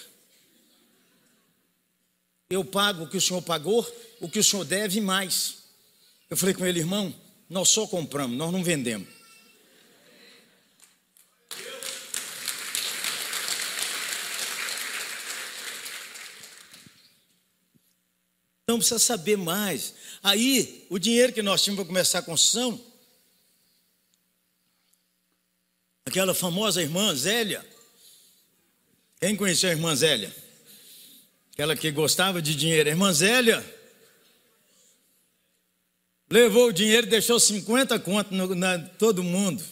Eu 2.50 2.66
pago 2.66 3.04
o 3.04 3.08
que 3.08 3.18
o 3.18 3.22
senhor 3.22 3.44
pagou, 3.44 3.88
o 4.20 4.28
que 4.28 4.40
o 4.40 4.44
senhor 4.44 4.66
deve 4.66 5.00
mais. 5.00 5.58
Eu 6.32 6.36
falei 6.36 6.56
com 6.56 6.66
ele, 6.66 6.80
irmão, 6.80 7.14
nós 7.48 7.70
só 7.70 7.86
compramos, 7.86 8.36
nós 8.36 8.52
não 8.52 8.64
vendemos. 8.64 9.08
Então 18.74 18.80
precisa 18.80 18.98
saber 18.98 19.38
mais. 19.38 19.94
Aí, 20.24 20.88
o 20.90 20.98
dinheiro 20.98 21.32
que 21.32 21.44
nós 21.44 21.62
tínhamos 21.62 21.84
para 21.84 21.88
começar 21.88 22.20
a 22.20 22.24
construção, 22.24 22.84
aquela 26.08 26.34
famosa 26.34 26.82
irmã 26.82 27.14
Zélia. 27.14 27.64
Quem 29.20 29.36
conheceu 29.36 29.70
a 29.70 29.74
irmã 29.74 29.96
Zélia? 29.96 30.36
Aquela 31.54 31.76
que 31.76 31.92
gostava 31.92 32.42
de 32.42 32.56
dinheiro. 32.56 32.90
A 32.90 32.94
irmã 32.94 33.14
Zélia 33.14 33.64
levou 36.28 36.70
o 36.70 36.74
dinheiro 36.74 37.06
e 37.06 37.12
deixou 37.12 37.40
50 37.40 38.00
contos 38.00 38.36
no, 38.36 38.56
na 38.56 38.80
todo 38.80 39.22
mundo. 39.22 39.64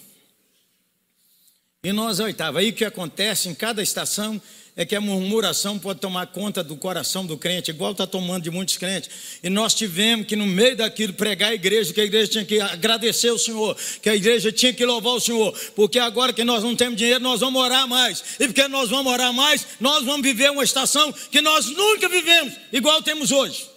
E 1.83 1.91
nós 1.91 2.19
oitava. 2.19 2.59
Aí 2.59 2.69
o 2.69 2.73
que 2.73 2.85
acontece 2.85 3.49
em 3.49 3.55
cada 3.55 3.81
estação 3.81 4.39
é 4.75 4.85
que 4.85 4.95
a 4.95 5.01
murmuração 5.01 5.77
pode 5.77 5.99
tomar 5.99 6.27
conta 6.27 6.63
do 6.63 6.77
coração 6.77 7.25
do 7.25 7.37
crente, 7.37 7.71
igual 7.71 7.91
está 7.91 8.07
tomando 8.07 8.43
de 8.43 8.49
muitos 8.49 8.77
crentes. 8.77 9.09
E 9.43 9.49
nós 9.49 9.73
tivemos 9.73 10.25
que, 10.25 10.35
no 10.35 10.45
meio 10.45 10.77
daquilo, 10.77 11.13
pregar 11.13 11.51
a 11.51 11.53
igreja, 11.53 11.93
que 11.93 11.99
a 11.99 12.05
igreja 12.05 12.31
tinha 12.31 12.45
que 12.45 12.59
agradecer 12.61 13.31
o 13.31 13.37
Senhor, 13.37 13.75
que 14.01 14.09
a 14.09 14.15
igreja 14.15 14.51
tinha 14.51 14.73
que 14.73 14.85
louvar 14.85 15.13
o 15.13 15.19
Senhor, 15.19 15.51
porque 15.75 15.99
agora 15.99 16.31
que 16.31 16.43
nós 16.43 16.63
não 16.63 16.75
temos 16.75 16.97
dinheiro, 16.97 17.19
nós 17.19 17.41
vamos 17.41 17.61
orar 17.61 17.87
mais. 17.87 18.23
E 18.39 18.47
porque 18.47 18.67
nós 18.67 18.89
vamos 18.89 19.11
orar 19.11 19.33
mais, 19.33 19.67
nós 19.79 20.05
vamos 20.05 20.21
viver 20.21 20.51
uma 20.51 20.63
estação 20.63 21.11
que 21.11 21.41
nós 21.41 21.65
nunca 21.65 22.07
vivemos, 22.07 22.53
igual 22.71 23.01
temos 23.01 23.31
hoje. 23.31 23.70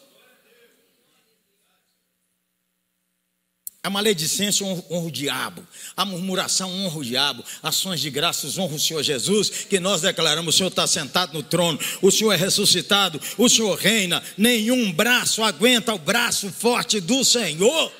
A 3.84 3.90
maledicência 3.90 4.64
honra 4.64 5.06
o 5.06 5.10
diabo, 5.10 5.62
a 5.94 6.06
murmuração 6.06 6.72
honra 6.72 6.98
o 6.98 7.04
diabo, 7.04 7.44
ações 7.62 8.00
de 8.00 8.08
graças 8.08 8.56
honra 8.56 8.76
o 8.76 8.80
Senhor 8.80 9.02
Jesus, 9.02 9.50
que 9.68 9.78
nós 9.78 10.00
declaramos: 10.00 10.54
o 10.54 10.56
Senhor 10.56 10.70
está 10.70 10.86
sentado 10.86 11.34
no 11.34 11.42
trono, 11.42 11.78
o 12.00 12.10
Senhor 12.10 12.32
é 12.32 12.36
ressuscitado, 12.36 13.20
o 13.36 13.46
Senhor 13.46 13.76
reina, 13.76 14.22
nenhum 14.38 14.90
braço 14.90 15.42
aguenta 15.42 15.92
o 15.92 15.98
braço 15.98 16.50
forte 16.50 16.98
do 16.98 17.22
Senhor. 17.22 17.92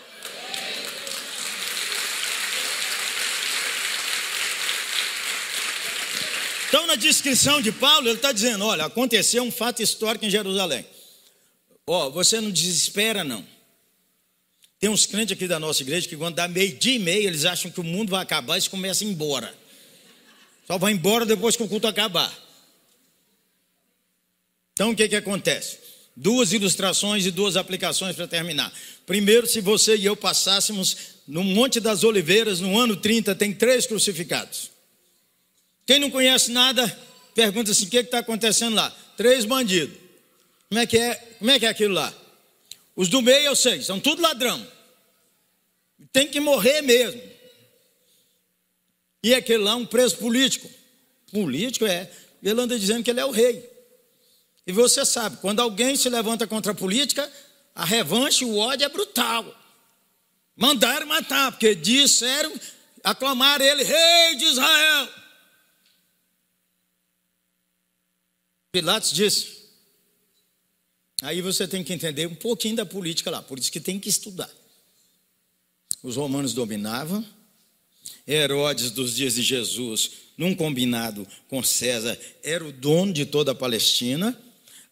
Então, 6.69 6.87
na 6.87 6.95
descrição 6.95 7.61
de 7.61 7.71
Paulo, 7.71 8.09
ele 8.09 8.17
está 8.17 8.33
dizendo: 8.33 8.65
olha, 8.65 8.87
aconteceu 8.87 9.43
um 9.43 9.53
fato 9.53 9.83
histórico 9.83 10.25
em 10.25 10.31
Jerusalém. 10.31 10.87
Ó, 11.87 12.07
oh, 12.07 12.11
você 12.11 12.41
não 12.41 12.51
desespera, 12.51 13.23
não. 13.23 13.53
Tem 14.85 14.91
uns 14.91 15.07
crentes 15.07 15.33
aqui 15.33 15.49
da 15.49 15.59
nossa 15.59 15.81
igreja 15.81 16.07
que 16.07 16.15
quando 16.15 16.35
dá 16.35 16.47
meio 16.47 16.77
dia 16.77 16.97
e 16.97 16.99
meio, 16.99 17.27
eles 17.27 17.47
acham 17.47 17.71
que 17.71 17.81
o 17.81 17.83
mundo 17.83 18.11
vai 18.11 18.23
acabar 18.23 18.53
e 18.53 18.57
eles 18.57 18.69
começam 18.69 19.09
a 19.09 19.11
ir 19.11 19.15
embora. 19.15 19.55
Só 20.67 20.77
vai 20.77 20.93
embora 20.93 21.25
depois 21.25 21.57
que 21.57 21.63
o 21.63 21.69
culto 21.69 21.87
acabar. 21.87 22.31
Então 24.75 24.91
o 24.91 24.95
que, 24.95 25.09
que 25.09 25.17
acontece? 25.17 25.79
Duas 26.15 26.53
ilustrações 26.53 27.25
e 27.25 27.31
duas 27.31 27.57
aplicações 27.57 28.15
para 28.15 28.29
terminar. 28.29 28.71
Primeiro, 29.07 29.47
se 29.47 29.63
você 29.63 29.97
e 29.97 30.05
eu 30.05 30.15
passássemos 30.15 30.95
no 31.27 31.43
Monte 31.43 31.81
das 31.81 32.05
Oliveiras, 32.05 32.61
no 32.61 32.79
ano 32.79 32.95
30, 32.95 33.35
tem 33.37 33.55
três 33.55 33.87
crucificados. 33.87 34.71
Quem 35.87 35.99
não 35.99 36.11
conhece 36.11 36.51
nada, 36.51 36.87
pergunta 37.35 37.71
assim: 37.71 37.87
o 37.87 37.89
que 37.89 37.97
está 37.97 38.19
acontecendo 38.19 38.75
lá? 38.75 38.95
Três 39.17 39.47
bandidos. 39.47 39.97
Como 40.69 40.79
é 40.79 40.85
que 40.85 40.99
é, 40.99 41.15
como 41.39 41.51
é, 41.51 41.59
que 41.59 41.65
é 41.65 41.71
aquilo 41.71 41.95
lá? 41.95 42.24
Os 42.97 43.09
do 43.09 43.21
meio 43.21 43.47
eu 43.47 43.57
sei, 43.57 43.83
são 43.83 43.99
tudo 43.99 44.23
ladrão. 44.23 44.67
Tem 46.13 46.29
que 46.29 46.41
morrer 46.41 46.81
mesmo. 46.83 47.21
E 49.23 49.35
aquele 49.35 49.63
lá 49.63 49.73
é 49.73 49.77
um 49.77 49.87
preso 49.87 50.17
político. 50.19 50.71
Político 51.33 51.87
é. 51.87 52.11
Ele 52.43 52.61
anda 52.61 52.79
dizendo 52.79 53.03
que 53.03 53.11
ele 53.11 53.21
é 53.21 53.25
o 53.25 53.31
rei. 53.31 53.69
E 54.67 54.73
você 54.73 55.05
sabe, 55.05 55.39
quando 55.39 55.61
alguém 55.61 55.97
se 55.97 56.09
levanta 56.09 56.47
contra 56.47 56.73
a 56.73 56.75
política, 56.75 57.31
a 57.75 57.85
revanche, 57.85 58.45
o 58.45 58.57
ódio 58.57 58.85
é 58.85 58.89
brutal. 58.89 59.45
Mandaram 60.57 61.07
matar, 61.07 61.51
porque 61.51 61.75
disseram, 61.75 62.53
aclamaram 63.03 63.65
ele 63.65 63.83
rei 63.83 64.37
de 64.37 64.45
Israel. 64.45 65.09
Pilatos 68.71 69.11
disse, 69.11 69.64
Aí 71.25 71.41
você 71.41 71.67
tem 71.67 71.83
que 71.83 71.91
entender 71.91 72.27
um 72.27 72.35
pouquinho 72.35 72.77
da 72.77 72.85
política 72.85 73.31
lá, 73.31 73.41
por 73.41 73.59
isso 73.59 73.73
que 73.73 73.81
tem 73.81 73.99
que 73.99 74.11
estudar. 74.11 74.51
Os 76.03 76.17
romanos 76.17 76.53
dominavam, 76.53 77.25
Herodes 78.29 78.91
dos 78.91 79.17
dias 79.17 79.35
de 79.37 79.43
Jesus, 79.43 80.11
num 80.37 80.55
combinado 80.55 81.27
com 81.49 81.63
César, 81.63 82.19
era 82.43 82.63
o 82.63 82.71
dono 82.71 83.11
de 83.11 83.25
toda 83.25 83.53
a 83.53 83.55
Palestina, 83.55 84.39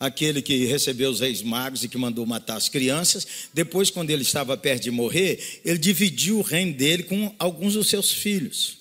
aquele 0.00 0.40
que 0.40 0.64
recebeu 0.64 1.10
os 1.10 1.20
reis 1.20 1.42
magos 1.42 1.84
e 1.84 1.88
que 1.88 1.98
mandou 1.98 2.24
matar 2.24 2.56
as 2.56 2.70
crianças. 2.70 3.26
Depois, 3.52 3.90
quando 3.90 4.08
ele 4.08 4.22
estava 4.22 4.56
perto 4.56 4.84
de 4.84 4.90
morrer, 4.90 5.60
ele 5.62 5.76
dividiu 5.76 6.38
o 6.38 6.42
reino 6.42 6.72
dele 6.72 7.02
com 7.02 7.34
alguns 7.38 7.74
dos 7.74 7.88
seus 7.88 8.10
filhos. 8.10 8.78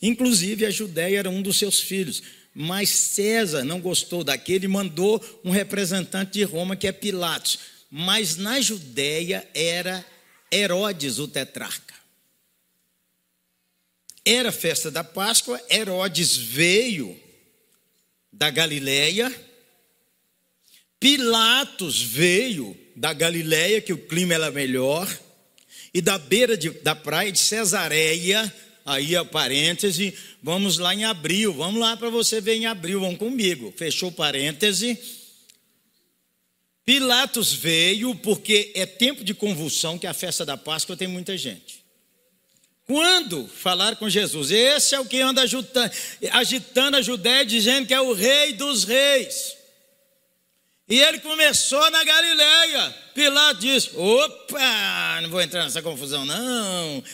Inclusive, 0.00 0.64
a 0.64 0.70
Judéia 0.70 1.18
era 1.18 1.30
um 1.30 1.42
dos 1.42 1.58
seus 1.58 1.80
filhos. 1.80 2.22
Mas 2.60 2.88
César 2.88 3.62
não 3.62 3.80
gostou 3.80 4.24
daquele 4.24 4.64
e 4.64 4.68
mandou 4.68 5.24
um 5.44 5.50
representante 5.52 6.32
de 6.32 6.42
Roma, 6.42 6.74
que 6.74 6.88
é 6.88 6.92
Pilatos. 6.92 7.56
Mas 7.88 8.36
na 8.36 8.60
Judéia 8.60 9.48
era 9.54 10.04
Herodes 10.50 11.20
o 11.20 11.28
tetrarca. 11.28 11.94
Era 14.24 14.50
festa 14.50 14.90
da 14.90 15.04
Páscoa, 15.04 15.62
Herodes 15.70 16.36
veio 16.36 17.16
da 18.32 18.50
Galileia, 18.50 19.32
Pilatos 20.98 22.02
veio 22.02 22.76
da 22.96 23.12
Galileia, 23.12 23.80
que 23.80 23.92
o 23.92 23.98
clima 24.08 24.34
era 24.34 24.50
melhor, 24.50 25.08
e 25.94 26.00
da 26.00 26.18
beira 26.18 26.56
de, 26.56 26.70
da 26.70 26.96
praia 26.96 27.30
de 27.30 27.38
Cesareia, 27.38 28.52
Aí 28.88 29.14
a 29.14 29.24
parêntese, 29.24 30.14
vamos 30.42 30.78
lá 30.78 30.94
em 30.94 31.04
abril, 31.04 31.52
vamos 31.52 31.78
lá 31.78 31.96
para 31.96 32.08
você 32.08 32.40
ver 32.40 32.54
em 32.54 32.66
abril, 32.66 33.00
vão 33.00 33.14
comigo. 33.14 33.72
Fechou 33.76 34.10
parêntese. 34.10 34.98
Pilatos 36.84 37.52
veio 37.52 38.14
porque 38.14 38.72
é 38.74 38.86
tempo 38.86 39.22
de 39.22 39.34
convulsão, 39.34 39.98
que 39.98 40.06
a 40.06 40.14
festa 40.14 40.46
da 40.46 40.56
Páscoa 40.56 40.96
tem 40.96 41.06
muita 41.06 41.36
gente. 41.36 41.84
quando 42.88 43.46
falar 43.46 43.96
com 43.96 44.08
Jesus. 44.08 44.50
Esse 44.50 44.94
é 44.94 45.00
o 45.00 45.04
que 45.04 45.20
anda 45.20 45.42
agitando 46.32 46.96
a 46.96 47.02
Judéia, 47.02 47.44
dizendo 47.44 47.86
que 47.86 47.92
é 47.92 48.00
o 48.00 48.14
rei 48.14 48.54
dos 48.54 48.84
reis. 48.84 49.54
E 50.88 50.98
ele 50.98 51.18
começou 51.20 51.90
na 51.90 52.02
Galileia. 52.02 52.96
Pilatos 53.14 53.60
disse: 53.60 53.90
opa, 53.94 55.20
não 55.20 55.28
vou 55.28 55.42
entrar 55.42 55.64
nessa 55.64 55.82
confusão, 55.82 56.24
não. 56.24 57.04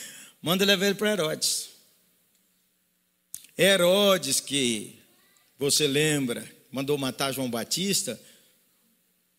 Manda 0.45 0.63
levar 0.63 0.85
ele 0.85 0.93
para 0.93 1.11
Herodes. 1.11 1.69
Herodes, 3.57 4.39
que 4.39 4.95
você 5.57 5.87
lembra, 5.87 6.47
mandou 6.71 6.99
matar 6.99 7.31
João 7.31 7.49
Batista, 7.49 8.21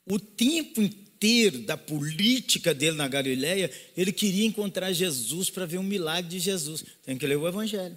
o 0.05 0.19
tempo 0.19 0.83
inteiro 0.83 1.61
da 1.61 1.77
política 1.77 2.75
dele 2.75 2.97
na 2.97 3.07
Galileia, 3.07 3.71
ele 3.97 4.13
queria 4.13 4.45
encontrar 4.45 4.93
Jesus 4.93 5.49
para 5.49 5.65
ver 5.65 5.79
um 5.79 5.85
milagre 5.85 6.29
de 6.29 6.41
Jesus. 6.41 6.85
Tem 7.05 7.17
que 7.17 7.25
ler 7.25 7.37
o 7.37 7.47
Evangelho. 7.47 7.97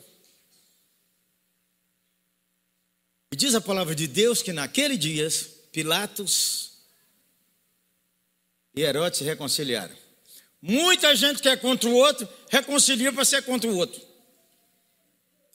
E 3.32 3.36
diz 3.36 3.56
a 3.56 3.62
palavra 3.62 3.96
de 3.96 4.06
Deus 4.06 4.44
que 4.44 4.54
naquele 4.54 4.96
dia, 4.96 5.28
Pilatos 5.72 6.74
e 8.76 8.82
Herodes 8.82 9.18
se 9.18 9.24
reconciliaram. 9.24 10.09
Muita 10.62 11.16
gente 11.16 11.42
que 11.42 11.48
é 11.48 11.56
contra 11.56 11.90
o 11.90 11.94
outro, 11.94 12.28
reconcilia 12.50 13.14
para 13.14 13.24
ser 13.24 13.44
contra 13.44 13.70
o 13.70 13.78
outro. 13.78 14.02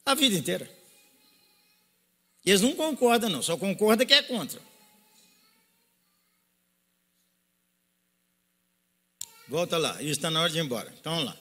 A 0.04 0.14
vida 0.14 0.36
inteira. 0.36 0.70
Eles 2.44 2.60
não 2.60 2.74
concordam, 2.74 3.30
não, 3.30 3.42
só 3.42 3.56
concordam 3.56 4.06
que 4.06 4.14
é 4.14 4.22
contra. 4.22 4.60
Volta 9.48 9.76
lá, 9.76 10.00
isso 10.00 10.12
está 10.12 10.30
na 10.30 10.40
hora 10.40 10.50
de 10.50 10.58
ir 10.58 10.62
embora. 10.62 10.92
Então 10.98 11.22
lá. 11.22 11.36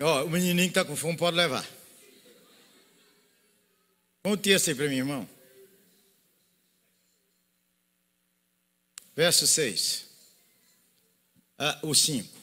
Ó, 0.00 0.24
o 0.24 0.30
menininho 0.30 0.68
que 0.68 0.78
está 0.78 0.84
com 0.84 0.96
fome 0.96 1.16
pode 1.16 1.36
levar. 1.36 1.66
Põe 4.22 4.32
o 4.32 4.36
texto 4.36 4.68
aí 4.68 4.74
para 4.74 4.88
mim, 4.88 4.96
irmão. 4.96 5.28
Verso 9.14 9.46
6. 9.46 10.07
Ah, 11.58 11.78
o 11.82 11.94
5. 11.94 12.38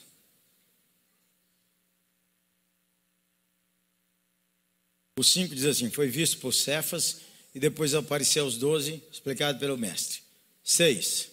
O 5.17 5.23
5 5.23 5.55
diz 5.55 5.65
assim: 5.65 5.89
Foi 5.89 6.07
visto 6.07 6.37
por 6.39 6.53
Cefas 6.53 7.21
e 7.53 7.59
depois 7.59 7.93
apareceu 7.93 8.43
aos 8.43 8.57
doze, 8.57 9.01
explicado 9.11 9.57
pelo 9.57 9.77
mestre. 9.77 10.19
6. 10.63 11.29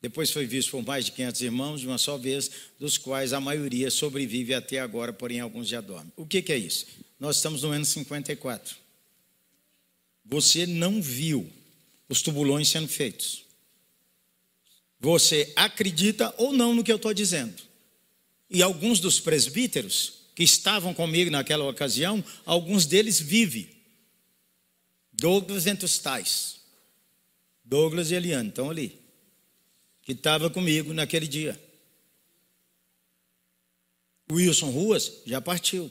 Depois 0.00 0.30
foi 0.30 0.46
visto 0.46 0.70
por 0.70 0.84
mais 0.84 1.06
de 1.06 1.12
500 1.12 1.40
irmãos 1.40 1.80
de 1.80 1.86
uma 1.86 1.98
só 1.98 2.16
vez, 2.16 2.50
dos 2.78 2.98
quais 2.98 3.32
a 3.32 3.40
maioria 3.40 3.90
sobrevive 3.90 4.54
até 4.54 4.78
agora, 4.78 5.12
porém 5.12 5.40
alguns 5.40 5.66
já 5.66 5.80
dormem. 5.80 6.12
O 6.16 6.26
que, 6.26 6.42
que 6.42 6.52
é 6.52 6.58
isso? 6.58 6.86
Nós 7.18 7.36
estamos 7.36 7.62
no 7.62 7.70
ano 7.70 7.84
54. 7.84 8.76
Você 10.24 10.66
não 10.66 11.00
viu 11.02 11.50
os 12.08 12.22
tubulões 12.22 12.68
sendo 12.68 12.86
feitos. 12.86 13.47
Você 15.00 15.52
acredita 15.54 16.34
ou 16.36 16.52
não 16.52 16.74
no 16.74 16.82
que 16.82 16.90
eu 16.90 16.96
estou 16.96 17.14
dizendo. 17.14 17.62
E 18.50 18.62
alguns 18.62 18.98
dos 19.00 19.20
presbíteros 19.20 20.18
que 20.34 20.42
estavam 20.42 20.94
comigo 20.94 21.30
naquela 21.30 21.64
ocasião, 21.64 22.24
alguns 22.44 22.86
deles 22.86 23.20
vivem. 23.20 23.68
Douglas 25.12 25.66
entre 25.66 25.84
os 25.84 25.98
tais. 25.98 26.60
Douglas 27.64 28.10
e 28.10 28.14
Eliane 28.14 28.48
estão 28.48 28.70
ali. 28.70 28.98
Que 30.02 30.12
estava 30.12 30.48
comigo 30.48 30.92
naquele 30.94 31.26
dia. 31.26 31.60
Wilson 34.30 34.70
Ruas 34.70 35.22
já 35.26 35.40
partiu. 35.40 35.90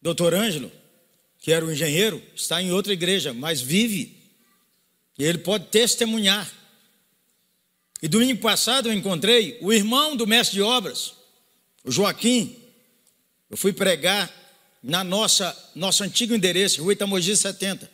Doutor 0.00 0.34
Ângelo, 0.34 0.70
que 1.38 1.52
era 1.52 1.64
o 1.64 1.72
engenheiro, 1.72 2.22
está 2.34 2.62
em 2.62 2.70
outra 2.70 2.92
igreja, 2.92 3.32
mas 3.32 3.60
vive. 3.60 4.16
E 5.18 5.24
ele 5.24 5.38
pode 5.38 5.66
testemunhar. 5.68 6.50
E 8.06 8.08
domingo 8.08 8.40
passado 8.40 8.88
eu 8.88 8.92
encontrei 8.92 9.58
o 9.60 9.72
irmão 9.72 10.14
do 10.14 10.28
mestre 10.28 10.54
de 10.54 10.62
obras, 10.62 11.14
o 11.82 11.90
Joaquim, 11.90 12.56
eu 13.50 13.56
fui 13.56 13.72
pregar 13.72 14.32
na 14.80 15.02
nossa 15.02 15.72
nosso 15.74 16.04
antigo 16.04 16.32
endereço, 16.32 16.80
Rua 16.80 16.92
Itamogi 16.92 17.36
70. 17.36 17.90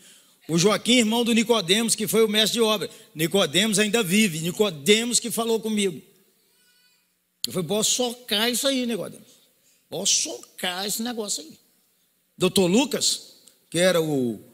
O 0.51 0.59
Joaquim, 0.59 0.99
irmão 0.99 1.25
do 1.25 1.33
Nicodemos, 1.33 1.95
que 1.95 2.07
foi 2.07 2.23
o 2.23 2.29
mestre 2.29 2.59
de 2.59 2.61
obra. 2.61 2.91
Nicodemos 3.15 3.79
ainda 3.79 4.03
vive. 4.03 4.41
Nicodemos 4.41 5.19
que 5.19 5.31
falou 5.31 5.59
comigo. 5.59 6.03
Eu 7.47 7.53
falei, 7.55 7.67
posso 7.67 7.93
socar 7.93 8.51
isso 8.51 8.69
aí, 8.69 8.85
Nicodemos. 8.85 9.29
Posso 9.89 10.15
socar 10.15 10.85
esse 10.85 11.03
negócio 11.03 11.43
aí. 11.43 11.59
Doutor 12.37 12.67
Lucas, 12.67 13.39
que 13.71 13.79
era 13.79 13.99
o 13.99 14.45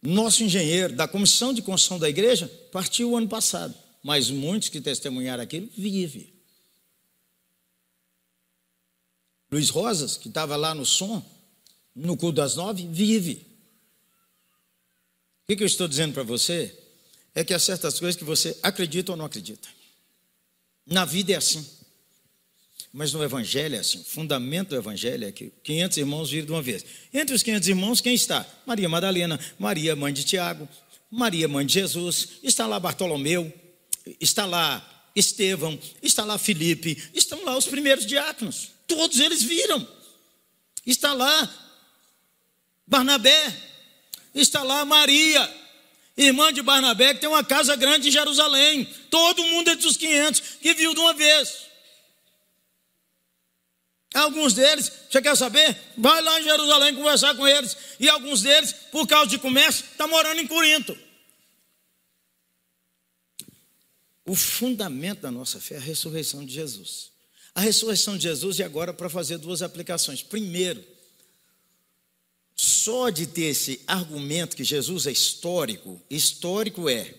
nosso 0.00 0.44
engenheiro 0.44 0.94
da 0.94 1.08
comissão 1.08 1.52
de 1.52 1.60
construção 1.60 1.98
da 1.98 2.08
igreja, 2.08 2.46
partiu 2.70 3.10
o 3.10 3.16
ano 3.16 3.26
passado. 3.26 3.74
Mas 4.02 4.30
muitos 4.30 4.68
que 4.68 4.80
testemunharam 4.80 5.42
aquilo 5.42 5.68
vivem. 5.76 6.32
Luiz 9.50 9.68
Rosas, 9.68 10.16
que 10.16 10.28
estava 10.28 10.56
lá 10.56 10.74
no 10.74 10.86
som, 10.86 11.22
no 11.94 12.16
culto 12.16 12.36
das 12.36 12.54
nove, 12.54 12.86
vive. 12.86 13.46
O 15.42 15.46
que, 15.48 15.56
que 15.56 15.62
eu 15.62 15.66
estou 15.66 15.88
dizendo 15.88 16.14
para 16.14 16.22
você? 16.22 16.76
É 17.34 17.42
que 17.42 17.52
há 17.52 17.58
certas 17.58 17.98
coisas 17.98 18.16
que 18.16 18.24
você 18.24 18.56
acredita 18.62 19.12
ou 19.12 19.18
não 19.18 19.24
acredita. 19.24 19.68
Na 20.86 21.04
vida 21.04 21.32
é 21.32 21.36
assim. 21.36 21.66
Mas 22.92 23.12
no 23.12 23.22
Evangelho 23.22 23.76
é 23.76 23.78
assim. 23.78 23.98
O 23.98 24.04
fundamento 24.04 24.70
do 24.70 24.76
Evangelho 24.76 25.26
é 25.26 25.32
que 25.32 25.52
500 25.62 25.98
irmãos 25.98 26.30
viram 26.30 26.46
de 26.46 26.52
uma 26.52 26.62
vez. 26.62 26.84
Entre 27.12 27.34
os 27.34 27.42
500 27.42 27.68
irmãos, 27.68 28.00
quem 28.00 28.14
está? 28.14 28.46
Maria 28.66 28.88
Madalena, 28.88 29.38
Maria, 29.58 29.94
mãe 29.94 30.12
de 30.12 30.24
Tiago, 30.24 30.68
Maria, 31.10 31.48
mãe 31.48 31.66
de 31.66 31.74
Jesus, 31.74 32.38
está 32.42 32.66
lá 32.66 32.78
Bartolomeu, 32.78 33.52
está 34.20 34.46
lá 34.46 34.86
Estevão, 35.14 35.78
está 36.02 36.24
lá 36.24 36.38
Felipe, 36.38 37.10
estão 37.14 37.44
lá 37.44 37.56
os 37.56 37.66
primeiros 37.66 38.06
diáconos. 38.06 38.70
Todos 38.86 39.20
eles 39.20 39.42
viram. 39.42 39.86
Está 40.86 41.12
lá 41.12 41.48
Barnabé, 42.86 43.54
está 44.34 44.62
lá 44.62 44.84
Maria, 44.84 45.48
irmã 46.16 46.52
de 46.52 46.62
Barnabé, 46.62 47.14
que 47.14 47.20
tem 47.20 47.28
uma 47.28 47.44
casa 47.44 47.76
grande 47.76 48.08
em 48.08 48.12
Jerusalém. 48.12 48.84
Todo 49.10 49.44
mundo 49.44 49.70
entre 49.70 49.86
os 49.86 49.96
500 49.96 50.40
que 50.60 50.74
viu 50.74 50.94
de 50.94 51.00
uma 51.00 51.14
vez. 51.14 51.70
Alguns 54.12 54.54
deles, 54.54 54.90
você 55.08 55.22
quer 55.22 55.36
saber? 55.36 55.76
Vai 55.96 56.20
lá 56.20 56.40
em 56.40 56.44
Jerusalém 56.44 56.94
conversar 56.96 57.34
com 57.36 57.46
eles. 57.46 57.76
E 58.00 58.08
alguns 58.08 58.42
deles, 58.42 58.72
por 58.90 59.06
causa 59.06 59.30
de 59.30 59.38
comércio, 59.38 59.84
estão 59.84 60.08
tá 60.08 60.12
morando 60.12 60.40
em 60.40 60.48
Corinto. 60.48 60.98
O 64.30 64.36
fundamento 64.36 65.22
da 65.22 65.30
nossa 65.32 65.58
fé 65.58 65.74
é 65.74 65.78
a 65.78 65.80
ressurreição 65.80 66.44
de 66.44 66.54
Jesus. 66.54 67.10
A 67.52 67.60
ressurreição 67.60 68.16
de 68.16 68.22
Jesus 68.22 68.60
e 68.60 68.62
agora 68.62 68.94
para 68.94 69.10
fazer 69.10 69.38
duas 69.38 69.60
aplicações. 69.60 70.22
Primeiro, 70.22 70.84
só 72.54 73.10
de 73.10 73.26
ter 73.26 73.46
esse 73.46 73.80
argumento 73.88 74.54
que 74.54 74.62
Jesus 74.62 75.08
é 75.08 75.10
histórico, 75.10 76.00
histórico 76.08 76.88
é 76.88 77.12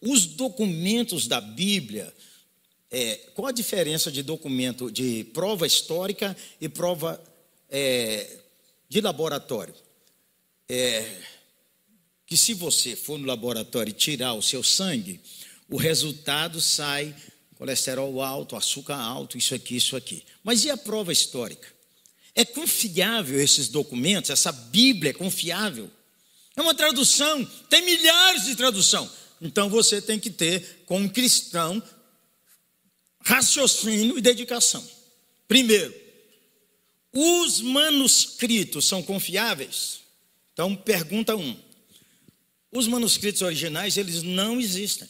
os 0.00 0.26
documentos 0.26 1.28
da 1.28 1.40
Bíblia. 1.40 2.12
É, 2.90 3.14
qual 3.36 3.46
a 3.46 3.52
diferença 3.52 4.10
de 4.10 4.24
documento 4.24 4.90
de 4.90 5.22
prova 5.32 5.64
histórica 5.64 6.36
e 6.60 6.68
prova 6.68 7.22
é, 7.70 8.36
de 8.88 9.00
laboratório? 9.00 9.76
É, 10.68 11.20
que 12.26 12.36
se 12.36 12.52
você 12.52 12.96
for 12.96 13.16
no 13.16 13.28
laboratório 13.28 13.90
e 13.92 13.94
tirar 13.94 14.34
o 14.34 14.42
seu 14.42 14.64
sangue, 14.64 15.20
o 15.68 15.76
resultado 15.76 16.60
sai 16.60 17.14
colesterol 17.56 18.22
alto, 18.22 18.56
açúcar 18.56 18.96
alto, 18.96 19.36
isso 19.36 19.54
aqui, 19.54 19.76
isso 19.76 19.96
aqui. 19.96 20.24
Mas 20.42 20.64
e 20.64 20.70
a 20.70 20.76
prova 20.76 21.12
histórica? 21.12 21.68
É 22.34 22.44
confiável 22.44 23.40
esses 23.40 23.68
documentos? 23.68 24.30
Essa 24.30 24.52
Bíblia 24.52 25.10
é 25.10 25.14
confiável? 25.14 25.90
É 26.56 26.62
uma 26.62 26.74
tradução, 26.74 27.44
tem 27.68 27.82
milhares 27.82 28.44
de 28.44 28.54
tradução. 28.56 29.10
Então 29.40 29.68
você 29.68 30.00
tem 30.00 30.18
que 30.18 30.30
ter, 30.30 30.84
como 30.86 31.10
cristão, 31.10 31.82
raciocínio 33.20 34.16
e 34.16 34.20
dedicação. 34.20 34.86
Primeiro, 35.46 35.94
os 37.12 37.60
manuscritos 37.60 38.86
são 38.86 39.02
confiáveis? 39.02 40.00
Então, 40.52 40.74
pergunta 40.76 41.36
um. 41.36 41.56
Os 42.70 42.86
manuscritos 42.86 43.42
originais, 43.42 43.96
eles 43.96 44.22
não 44.22 44.60
existem. 44.60 45.08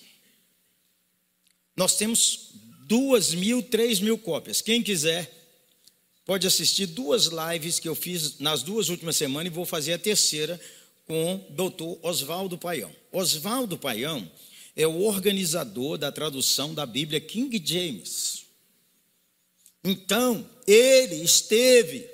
Nós 1.78 1.94
temos 1.94 2.48
duas 2.88 3.32
mil, 3.32 3.62
três 3.62 4.00
mil 4.00 4.18
cópias. 4.18 4.60
Quem 4.60 4.82
quiser 4.82 5.32
pode 6.26 6.44
assistir 6.44 6.86
duas 6.86 7.26
lives 7.26 7.78
que 7.78 7.88
eu 7.88 7.94
fiz 7.94 8.40
nas 8.40 8.64
duas 8.64 8.88
últimas 8.88 9.16
semanas 9.16 9.52
e 9.52 9.54
vou 9.54 9.64
fazer 9.64 9.92
a 9.92 9.98
terceira 9.98 10.60
com 11.06 11.36
o 11.36 11.52
doutor 11.52 11.96
Oswaldo 12.02 12.58
Paião. 12.58 12.90
Oswaldo 13.12 13.78
Paião 13.78 14.28
é 14.74 14.88
o 14.88 15.02
organizador 15.02 15.96
da 15.96 16.10
tradução 16.10 16.74
da 16.74 16.84
Bíblia 16.84 17.20
King 17.20 17.62
James. 17.64 18.42
Então, 19.84 20.50
ele 20.66 21.22
esteve 21.22 22.10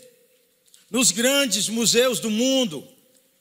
nos 0.91 1.11
grandes 1.11 1.71
museus 1.71 2.21
do 2.21 2.29
mundo, 2.29 2.87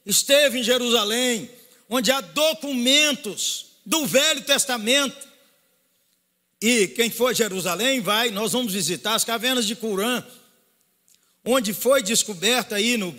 esteve 0.06 0.60
em 0.60 0.64
Jerusalém, 0.64 1.50
onde 1.90 2.14
há 2.14 2.22
documentos 2.22 3.66
do 3.86 4.06
Velho 4.06 4.42
Testamento. 4.46 5.33
E 6.66 6.88
quem 6.88 7.10
for 7.10 7.28
a 7.28 7.34
Jerusalém 7.34 8.00
vai, 8.00 8.30
nós 8.30 8.54
vamos 8.54 8.72
visitar 8.72 9.16
as 9.16 9.26
cavernas 9.26 9.68
de 9.68 9.76
Curã, 9.76 10.24
onde 11.44 11.74
foi 11.74 12.02
descoberta 12.02 12.78
aí 12.78 12.96
no 12.96 13.14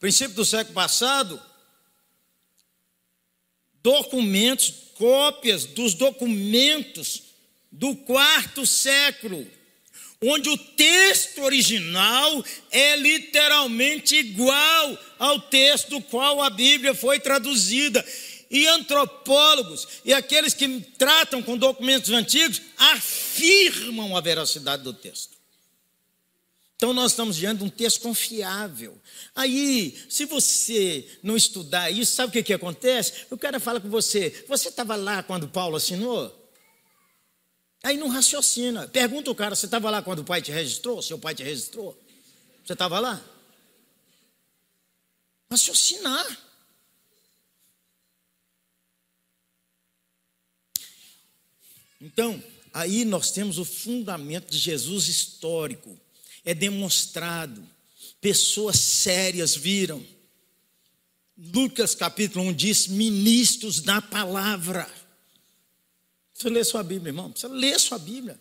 princípio 0.00 0.34
do 0.34 0.44
século 0.44 0.74
passado 0.74 1.40
documentos, 3.80 4.74
cópias 4.96 5.64
dos 5.64 5.94
documentos 5.94 7.22
do 7.70 7.94
quarto 7.94 8.66
século, 8.66 9.46
onde 10.20 10.48
o 10.48 10.58
texto 10.58 11.40
original 11.42 12.44
é 12.72 12.96
literalmente 12.96 14.16
igual 14.16 14.98
ao 15.20 15.38
texto 15.38 15.90
do 15.90 16.00
qual 16.00 16.42
a 16.42 16.50
Bíblia 16.50 16.94
foi 16.94 17.20
traduzida. 17.20 18.04
E 18.52 18.68
antropólogos 18.68 19.88
e 20.04 20.12
aqueles 20.12 20.52
que 20.52 20.80
tratam 20.98 21.42
com 21.42 21.56
documentos 21.56 22.10
antigos 22.10 22.60
afirmam 22.76 24.14
a 24.14 24.20
veracidade 24.20 24.82
do 24.82 24.92
texto. 24.92 25.42
Então 26.76 26.92
nós 26.92 27.12
estamos 27.12 27.36
diante 27.36 27.58
de 27.58 27.64
um 27.64 27.70
texto 27.70 28.02
confiável. 28.02 29.00
Aí, 29.34 29.96
se 30.08 30.26
você 30.26 31.08
não 31.22 31.36
estudar 31.36 31.90
isso, 31.90 32.14
sabe 32.14 32.28
o 32.28 32.32
que, 32.32 32.42
que 32.42 32.52
acontece? 32.52 33.24
O 33.30 33.38
cara 33.38 33.58
fala 33.58 33.80
com 33.80 33.88
você: 33.88 34.44
você 34.48 34.68
estava 34.68 34.96
lá 34.96 35.22
quando 35.22 35.48
Paulo 35.48 35.76
assinou? 35.76 36.42
Aí 37.84 37.96
não 37.96 38.08
raciocina. 38.08 38.86
Pergunta 38.88 39.30
o 39.30 39.34
cara: 39.34 39.54
você 39.54 39.66
estava 39.66 39.88
lá 39.90 40.02
quando 40.02 40.18
o 40.18 40.24
pai 40.24 40.42
te 40.42 40.52
registrou? 40.52 41.00
Seu 41.00 41.18
pai 41.18 41.34
te 41.34 41.42
registrou? 41.42 41.96
Você 42.64 42.74
estava 42.74 42.98
lá? 43.00 43.24
Raciocinar. 45.50 46.51
Então, 52.02 52.42
aí 52.74 53.04
nós 53.04 53.30
temos 53.30 53.58
o 53.58 53.64
fundamento 53.64 54.50
de 54.50 54.58
Jesus 54.58 55.06
histórico 55.06 55.96
é 56.44 56.52
demonstrado. 56.52 57.62
Pessoas 58.20 58.78
sérias 58.80 59.54
viram. 59.54 60.04
Lucas 61.38 61.94
capítulo 61.94 62.44
1 62.46 62.52
diz: 62.54 62.86
ministros 62.88 63.80
da 63.80 64.02
palavra. 64.02 64.92
Você 66.34 66.50
lê 66.50 66.64
sua 66.64 66.82
Bíblia, 66.82 67.10
irmão. 67.10 67.32
Você 67.34 67.46
lê 67.46 67.78
sua 67.78 67.98
Bíblia. 67.98 68.38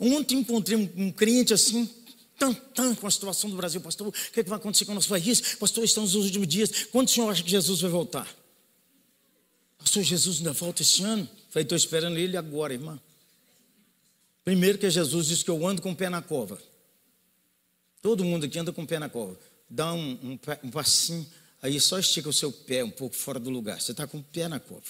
Ontem 0.00 0.38
encontrei 0.38 0.76
um, 0.76 0.90
um 0.96 1.12
crente 1.12 1.54
assim, 1.54 1.88
tão, 2.36 2.52
tão 2.52 2.92
com 2.92 3.06
a 3.06 3.10
situação 3.10 3.48
do 3.48 3.56
Brasil, 3.56 3.80
pastor. 3.80 4.08
O 4.08 4.12
que, 4.12 4.40
é 4.40 4.42
que 4.42 4.50
vai 4.50 4.58
acontecer 4.58 4.84
com 4.84 4.92
o 4.92 4.94
nosso 4.96 5.08
país? 5.08 5.54
Pastor, 5.54 5.84
estamos 5.84 6.14
nos 6.14 6.24
últimos 6.24 6.48
dias. 6.48 6.86
Quando 6.90 7.06
o 7.06 7.10
senhor 7.10 7.30
acha 7.30 7.42
que 7.42 7.50
Jesus 7.50 7.80
vai 7.80 7.90
voltar? 7.90 8.28
Pastor, 9.88 10.02
Jesus 10.02 10.36
ainda 10.36 10.52
volta 10.52 10.82
esse 10.82 11.02
ano? 11.02 11.26
Falei, 11.48 11.62
estou 11.62 11.74
esperando 11.74 12.18
ele 12.18 12.36
agora, 12.36 12.74
irmão. 12.74 13.00
Primeiro 14.44 14.76
que 14.76 14.90
Jesus 14.90 15.28
disse 15.28 15.42
que 15.42 15.50
eu 15.50 15.66
ando 15.66 15.80
com 15.80 15.92
o 15.92 15.96
pé 15.96 16.10
na 16.10 16.20
cova. 16.20 16.60
Todo 18.02 18.22
mundo 18.22 18.44
aqui 18.44 18.58
anda 18.58 18.70
com 18.70 18.82
o 18.82 18.86
pé 18.86 18.98
na 18.98 19.08
cova. 19.08 19.40
Dá 19.68 19.94
um, 19.94 20.10
um, 20.22 20.38
um 20.64 20.70
passinho, 20.70 21.26
aí 21.62 21.80
só 21.80 21.98
estica 21.98 22.28
o 22.28 22.34
seu 22.34 22.52
pé 22.52 22.84
um 22.84 22.90
pouco 22.90 23.16
fora 23.16 23.40
do 23.40 23.48
lugar. 23.48 23.80
Você 23.80 23.92
está 23.92 24.06
com 24.06 24.18
o 24.18 24.22
pé 24.22 24.46
na 24.46 24.60
cova. 24.60 24.82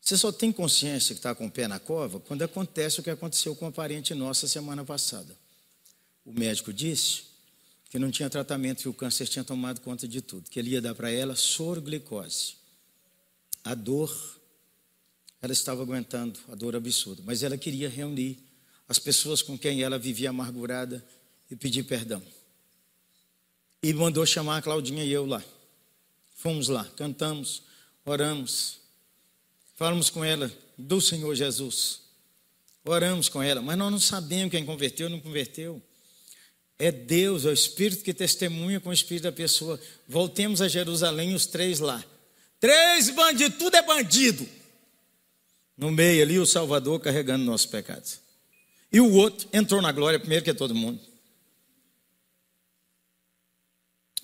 Você 0.00 0.16
só 0.16 0.32
tem 0.32 0.50
consciência 0.50 1.14
que 1.14 1.18
está 1.18 1.34
com 1.34 1.44
o 1.44 1.50
pé 1.50 1.68
na 1.68 1.78
cova 1.78 2.18
quando 2.18 2.40
acontece 2.40 3.00
o 3.00 3.02
que 3.02 3.10
aconteceu 3.10 3.54
com 3.54 3.66
uma 3.66 3.72
parente 3.72 4.14
nossa 4.14 4.48
semana 4.48 4.82
passada. 4.82 5.36
O 6.24 6.32
médico 6.32 6.72
disse 6.72 7.24
que 7.90 7.98
não 7.98 8.10
tinha 8.10 8.30
tratamento, 8.30 8.80
que 8.80 8.88
o 8.88 8.94
câncer 8.94 9.28
tinha 9.28 9.44
tomado 9.44 9.82
conta 9.82 10.08
de 10.08 10.22
tudo, 10.22 10.48
que 10.48 10.58
ele 10.58 10.70
ia 10.70 10.80
dar 10.80 10.94
para 10.94 11.10
ela 11.10 11.36
soroglicose. 11.36 12.55
A 13.66 13.74
dor, 13.74 14.16
ela 15.42 15.52
estava 15.52 15.82
aguentando, 15.82 16.38
a 16.48 16.54
dor 16.54 16.76
absurda, 16.76 17.20
mas 17.26 17.42
ela 17.42 17.58
queria 17.58 17.88
reunir 17.88 18.38
as 18.88 18.96
pessoas 18.96 19.42
com 19.42 19.58
quem 19.58 19.82
ela 19.82 19.98
vivia 19.98 20.30
amargurada 20.30 21.04
e 21.50 21.56
pedir 21.56 21.82
perdão. 21.82 22.22
E 23.82 23.92
mandou 23.92 24.24
chamar 24.24 24.58
a 24.58 24.62
Claudinha 24.62 25.04
e 25.04 25.10
eu 25.10 25.26
lá. 25.26 25.42
Fomos 26.36 26.68
lá, 26.68 26.84
cantamos, 26.96 27.64
oramos, 28.04 28.78
falamos 29.74 30.10
com 30.10 30.24
ela 30.24 30.48
do 30.78 31.00
Senhor 31.00 31.34
Jesus. 31.34 32.02
Oramos 32.84 33.28
com 33.28 33.42
ela, 33.42 33.60
mas 33.60 33.76
nós 33.76 33.90
não 33.90 33.98
sabemos 33.98 34.52
quem 34.52 34.64
converteu 34.64 35.10
não 35.10 35.18
converteu. 35.18 35.82
É 36.78 36.92
Deus, 36.92 37.44
é 37.44 37.48
o 37.48 37.52
Espírito 37.52 38.04
que 38.04 38.14
testemunha 38.14 38.78
com 38.78 38.90
o 38.90 38.92
Espírito 38.92 39.24
da 39.24 39.32
pessoa. 39.32 39.80
Voltemos 40.06 40.62
a 40.62 40.68
Jerusalém, 40.68 41.34
os 41.34 41.46
três 41.46 41.80
lá. 41.80 42.04
Três 42.58 43.10
bandidos, 43.10 43.58
tudo 43.58 43.76
é 43.76 43.82
bandido. 43.82 44.48
No 45.76 45.90
meio 45.90 46.22
ali, 46.22 46.38
o 46.38 46.46
Salvador 46.46 46.98
carregando 47.00 47.44
nossos 47.44 47.66
pecados. 47.66 48.20
E 48.90 49.00
o 49.00 49.12
outro 49.12 49.48
entrou 49.52 49.82
na 49.82 49.92
glória 49.92 50.18
primeiro 50.18 50.44
que 50.44 50.54
todo 50.54 50.74
mundo. 50.74 51.00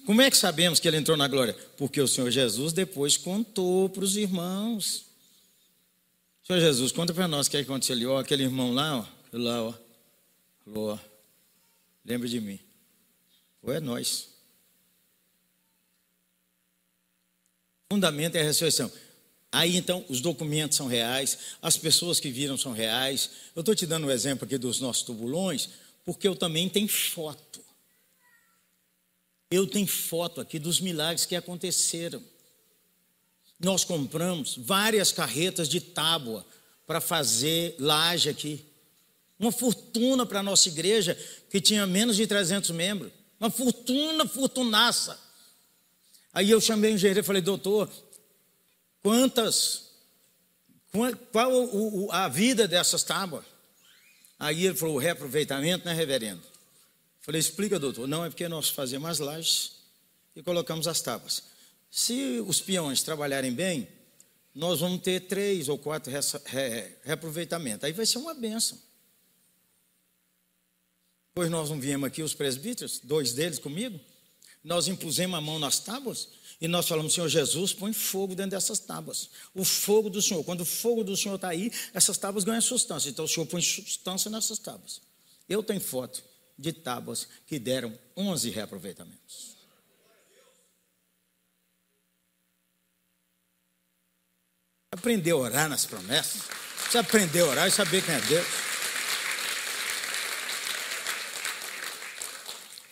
Como 0.07 0.21
é 0.21 0.31
que 0.31 0.37
sabemos 0.37 0.81
que 0.81 0.89
ele 0.89 0.97
entrou 0.97 1.17
na 1.17 1.29
glória? 1.29 1.55
Porque 1.77 2.01
o 2.01 2.09
Senhor 2.09 2.31
Jesus 2.31 2.73
depois 2.73 3.17
contou 3.17 3.89
para 3.89 4.03
os 4.03 4.17
irmãos. 4.17 5.07
Senhor 6.43 6.59
Jesus, 6.59 6.91
conta 6.91 7.15
para 7.15 7.29
nós 7.29 7.47
o 7.47 7.51
que 7.51 7.57
aconteceu 7.57 7.95
ali. 7.95 8.07
Ó, 8.07 8.19
aquele 8.19 8.43
irmão 8.43 8.73
lá, 8.73 8.99
ó, 8.99 9.07
lá, 9.33 9.63
ó. 9.63 9.75
Falou, 10.65 10.95
ó, 10.95 10.99
lembra 12.05 12.29
de 12.29 12.41
mim. 12.41 12.59
Ou 13.63 13.73
é 13.73 13.79
nós. 13.79 14.32
Fundamento 17.93 18.37
é 18.37 18.41
a 18.41 18.45
ressurreição. 18.45 18.91
Aí 19.51 19.77
então 19.77 20.03
os 20.09 20.23
documentos 20.23 20.79
são 20.79 20.87
reais, 20.87 21.37
as 21.61 21.77
pessoas 21.77 22.19
que 22.19 22.31
viram 22.31 22.57
são 22.57 22.73
reais. 22.73 23.29
Eu 23.55 23.61
estou 23.61 23.75
te 23.75 23.85
dando 23.85 24.07
um 24.07 24.11
exemplo 24.11 24.47
aqui 24.47 24.57
dos 24.57 24.81
nossos 24.81 25.03
tubulões, 25.03 25.69
porque 26.03 26.27
eu 26.27 26.35
também 26.35 26.71
tenho 26.71 26.89
foto. 26.89 27.61
Eu 29.51 29.67
tenho 29.67 29.87
foto 29.87 30.41
aqui 30.41 30.59
dos 30.59 30.81
milagres 30.81 31.27
que 31.27 31.37
aconteceram. 31.37 32.23
Nós 33.61 33.85
compramos 33.85 34.57
várias 34.57 35.13
carretas 35.13 35.69
de 35.69 35.83
tábua 35.83 36.47
para 36.87 36.99
fazer 36.99 37.77
laje 37.79 38.31
aqui. 38.31 38.65
Uma 39.39 39.53
fortuna 39.53 40.25
para 40.25 40.41
a 40.41 40.43
nossa 40.43 40.67
igreja, 40.69 41.15
que 41.51 41.61
tinha 41.61 41.87
menos 41.87 42.17
de 42.17 42.27
300 42.27 42.71
membros. 42.71 43.13
Uma 43.39 43.51
fortuna, 43.51 44.27
fortunaça. 44.27 45.21
Aí 46.33 46.51
eu 46.51 46.61
chamei 46.61 46.93
o 46.93 46.95
engenheiro 46.95 47.21
e 47.21 47.23
falei, 47.23 47.43
doutor, 47.43 47.91
quantas, 49.03 49.91
qual 51.31 52.11
a 52.11 52.29
vida 52.29 52.67
dessas 52.67 53.03
tábuas? 53.03 53.45
Aí 54.39 54.65
ele 54.65 54.75
falou, 54.75 54.97
o 54.97 54.99
reaproveitamento, 54.99 55.85
né, 55.85 55.93
reverendo? 55.93 56.43
Falei, 57.21 57.39
explica, 57.39 57.79
doutor. 57.79 58.09
Não, 58.09 58.25
é 58.25 58.29
porque 58.29 58.49
nós 58.49 58.69
fazemos 58.69 59.09
as 59.09 59.19
lajes 59.21 59.73
e 60.35 60.43
colocamos 60.43 60.89
as 60.89 61.01
tábuas. 61.01 61.45
Se 61.91 62.43
os 62.47 62.61
peões 62.61 63.03
trabalharem 63.03 63.53
bem, 63.53 63.87
nós 64.55 64.81
vamos 64.81 65.03
ter 65.03 65.21
três 65.21 65.69
ou 65.69 65.79
quatro 65.79 66.13
reaproveitamentos. 67.05 67.85
Aí 67.85 67.93
vai 67.93 68.07
ser 68.07 68.19
uma 68.19 68.35
benção. 68.35 68.79
Pois 71.35 71.51
nós 71.51 71.71
não 71.71 71.79
viemos 71.79 72.07
aqui, 72.07 72.23
os 72.23 72.35
presbíteros, 72.35 72.99
dois 72.99 73.33
deles 73.33 73.59
comigo, 73.59 74.01
nós 74.63 74.87
impusemos 74.89 75.37
a 75.37 75.41
mão 75.41 75.59
nas 75.59 75.79
tábuas 75.79 76.29
e 76.61 76.69
nós 76.69 76.87
falamos, 76.87 77.13
Senhor 77.13 77.29
Jesus, 77.29 77.73
põe 77.73 77.93
fogo 77.93 78.37
dentro 78.37 78.53
dessas 78.53 78.79
tábuas. 78.79 79.31
O 79.53 79.65
fogo 79.65 80.09
do 80.09 80.23
Senhor. 80.23 80.45
Quando 80.45 80.61
o 80.61 80.65
fogo 80.65 81.03
do 81.03 81.17
Senhor 81.17 81.35
está 81.35 81.49
aí, 81.49 81.73
essas 81.93 82.17
tábuas 82.17 82.45
ganham 82.45 82.61
substância. 82.61 83.11
Então 83.11 83.25
o 83.25 83.29
Senhor 83.29 83.47
põe 83.47 83.61
substância 83.61 84.31
nessas 84.31 84.61
tábuas. 84.61 85.01
Eu 85.49 85.61
tenho 85.65 85.81
foto 85.81 86.23
de 86.57 86.73
tábuas 86.73 87.27
que 87.49 87.59
deram 87.59 87.99
11 88.17 88.51
reaproveitamentos. 88.51 89.57
Aprender 94.93 95.33
a 95.33 95.37
orar 95.37 95.69
nas 95.69 95.85
promessas. 95.85 96.43
Você 96.89 96.99
aprender 96.99 97.41
a 97.41 97.47
orar 97.47 97.67
e 97.67 97.73
saber 97.73 98.05
quem 98.05 98.15
é 98.15 98.21
Deus. 98.21 98.47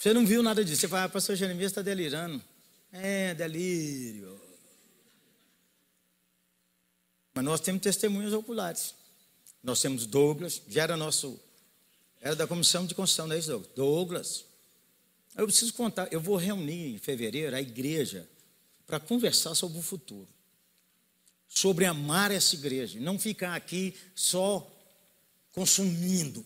Você 0.01 0.15
não 0.15 0.25
viu 0.25 0.43
nada 0.43 0.65
disso. 0.65 0.81
Você 0.81 0.89
fala, 0.89 1.05
ah, 1.05 1.09
pastor 1.11 1.37
Jeremias 1.37 1.73
está 1.73 1.83
delirando. 1.83 2.43
É, 2.91 3.35
delírio. 3.35 4.41
Mas 7.35 7.45
nós 7.45 7.61
temos 7.61 7.83
testemunhas 7.83 8.33
oculares. 8.33 8.95
Nós 9.63 9.79
temos 9.83 10.07
Douglas, 10.07 10.63
já 10.67 10.85
era 10.85 10.97
nosso 10.97 11.39
era 12.19 12.35
da 12.35 12.47
comissão 12.47 12.87
de 12.87 12.95
construção, 12.95 13.27
não 13.27 13.37
é 13.37 13.39
isso, 13.39 13.59
Douglas? 13.77 14.47
Eu 15.37 15.47
preciso 15.47 15.75
contar, 15.75 16.11
eu 16.11 16.21
vou 16.21 16.37
reunir 16.37 16.95
em 16.95 16.99
fevereiro 16.99 17.55
a 17.55 17.61
igreja 17.61 18.27
para 18.87 18.99
conversar 18.99 19.55
sobre 19.55 19.79
o 19.79 19.83
futuro. 19.83 20.29
Sobre 21.47 21.85
amar 21.85 22.31
essa 22.31 22.55
igreja, 22.55 22.99
não 22.99 23.19
ficar 23.19 23.55
aqui 23.55 23.95
só 24.15 24.67
consumindo. 25.53 26.45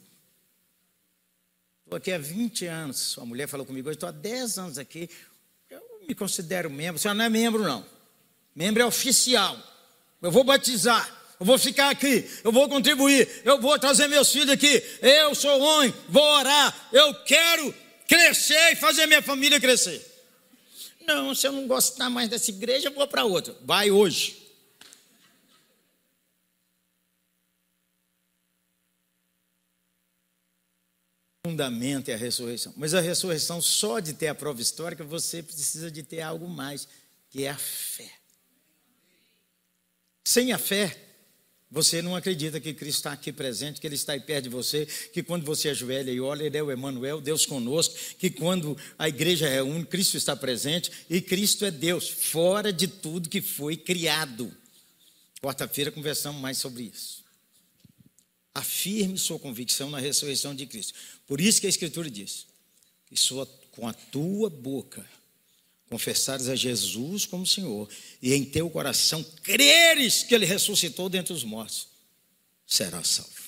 Estou 1.85 1.97
aqui 1.97 2.13
há 2.13 2.19
20 2.19 2.67
anos. 2.67 2.99
Sua 2.99 3.25
mulher 3.25 3.47
falou 3.47 3.67
comigo 3.67 3.89
hoje, 3.89 3.97
estou 3.97 4.09
há 4.09 4.13
10 4.13 4.59
anos 4.59 4.79
aqui. 4.79 5.09
Eu 5.71 5.81
me 6.09 6.15
considero 6.15 6.71
membro. 6.71 6.99
Você 6.99 7.13
não 7.13 7.25
é 7.25 7.29
membro, 7.29 7.63
não. 7.63 7.85
Membro 8.55 8.83
é 8.83 8.87
oficial. 8.87 9.57
Eu 10.21 10.31
vou 10.31 10.45
batizar. 10.45 11.23
Eu 11.39 11.47
vou 11.47 11.59
ficar 11.59 11.91
aqui, 11.91 12.31
eu 12.45 12.53
vou 12.53 12.69
contribuir, 12.69 13.29
eu 13.45 13.61
vou 13.61 13.77
trazer 13.77 14.07
meus 14.07 14.31
filhos 14.31 14.51
aqui. 14.51 14.83
Eu 15.03 15.35
sou 15.35 15.61
homem, 15.61 15.93
vou 16.09 16.23
orar. 16.23 16.89
Eu 16.93 17.13
quero 17.25 17.75
crescer 18.07 18.73
e 18.73 18.77
fazer 18.77 19.07
minha 19.07 19.21
família 19.21 19.61
crescer. 19.61 20.01
Não, 21.07 21.35
se 21.35 21.47
eu 21.47 21.53
não 21.53 21.67
gostar 21.67 22.09
mais 22.09 22.29
dessa 22.29 22.51
igreja, 22.51 22.89
eu 22.89 22.95
vou 22.95 23.07
para 23.07 23.25
outra. 23.25 23.55
Vai 23.63 23.91
hoje. 23.91 24.44
Fundamento 31.47 32.09
é 32.09 32.15
a 32.15 32.17
ressurreição. 32.17 32.73
Mas 32.75 32.95
a 32.95 33.01
ressurreição, 33.01 33.61
só 33.61 34.01
de 34.01 34.15
ter 34.15 34.29
a 34.29 34.35
prova 34.35 34.63
histórica, 34.63 35.05
você 35.05 35.43
precisa 35.43 35.91
de 35.91 36.03
ter 36.03 36.23
algo 36.23 36.49
mais, 36.49 36.89
que 37.29 37.45
é 37.45 37.51
a 37.51 37.57
fé. 37.57 38.11
Sem 40.25 40.53
a 40.53 40.59
fé, 40.59 40.97
você 41.71 42.01
não 42.01 42.17
acredita 42.17 42.59
que 42.59 42.73
Cristo 42.73 42.99
está 42.99 43.13
aqui 43.13 43.31
presente, 43.31 43.79
que 43.79 43.87
Ele 43.87 43.95
está 43.95 44.15
aí 44.15 44.21
perto 44.21 44.45
de 44.45 44.49
você, 44.49 44.87
que 45.13 45.23
quando 45.23 45.45
você 45.45 45.69
ajoelha 45.69 46.11
e 46.11 46.19
olha, 46.19 46.45
Ele 46.45 46.57
é 46.57 46.63
o 46.63 46.73
Emmanuel, 46.73 47.21
Deus 47.21 47.45
conosco, 47.45 47.95
que 48.19 48.31
quando 48.31 48.75
a 48.99 49.07
igreja 49.07 49.47
reúne, 49.47 49.85
Cristo 49.85 50.17
está 50.17 50.35
presente 50.35 50.91
e 51.11 51.21
Cristo 51.21 51.67
é 51.67 51.71
Deus, 51.71 52.09
fora 52.09 52.73
de 52.73 52.89
tudo 52.89 53.29
que 53.29 53.43
foi 53.43 53.77
criado. 53.77 54.51
Quarta-feira 55.43 55.93
conversamos 55.93 56.41
mais 56.41 56.57
sobre 56.57 56.85
isso. 56.85 57.23
Afirme 58.55 59.19
sua 59.19 59.39
convicção 59.39 59.91
na 59.91 59.99
ressurreição 59.99 60.55
de 60.55 60.65
Cristo. 60.65 60.95
Por 61.27 61.41
isso 61.41 61.61
que 61.61 61.67
a 61.67 61.71
Escritura 61.71 62.11
diz: 62.11 62.47
que 63.07 63.17
com 63.71 63.89
a 63.89 63.93
tua 63.93 64.49
boca 64.49 65.05
confessares 65.89 66.49
a 66.49 66.57
Jesus 66.57 67.27
como 67.27 67.47
Senhor 67.47 67.89
e 68.21 68.35
em 68.35 68.45
teu 68.45 68.69
coração 68.71 69.25
creres 69.43 70.23
que 70.23 70.35
Ele 70.35 70.47
ressuscitou 70.47 71.09
dentre 71.09 71.33
os 71.33 71.45
mortos, 71.45 71.89
serás 72.67 73.09
salvo. 73.09 73.45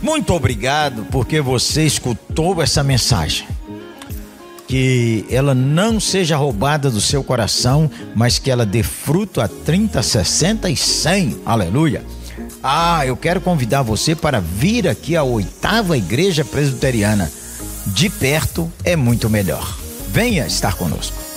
Muito 0.00 0.32
obrigado 0.32 1.04
porque 1.10 1.40
você 1.40 1.84
escutou 1.84 2.62
essa 2.62 2.82
mensagem 2.82 3.46
que 4.68 5.24
ela 5.30 5.54
não 5.54 5.98
seja 5.98 6.36
roubada 6.36 6.90
do 6.90 7.00
seu 7.00 7.24
coração, 7.24 7.90
mas 8.14 8.38
que 8.38 8.50
ela 8.50 8.66
dê 8.66 8.82
fruto 8.82 9.40
a 9.40 9.48
30, 9.48 10.02
60 10.02 10.70
e 10.70 10.76
100. 10.76 11.40
Aleluia. 11.44 12.04
Ah, 12.62 13.06
eu 13.06 13.16
quero 13.16 13.40
convidar 13.40 13.82
você 13.82 14.14
para 14.14 14.40
vir 14.40 14.88
aqui 14.88 15.16
à 15.16 15.22
oitava 15.22 15.96
igreja 15.96 16.44
presbiteriana. 16.44 17.30
De 17.86 18.10
perto 18.10 18.70
é 18.84 18.96
muito 18.96 19.30
melhor. 19.30 19.76
Venha 20.08 20.46
estar 20.46 20.74
conosco. 20.74 21.27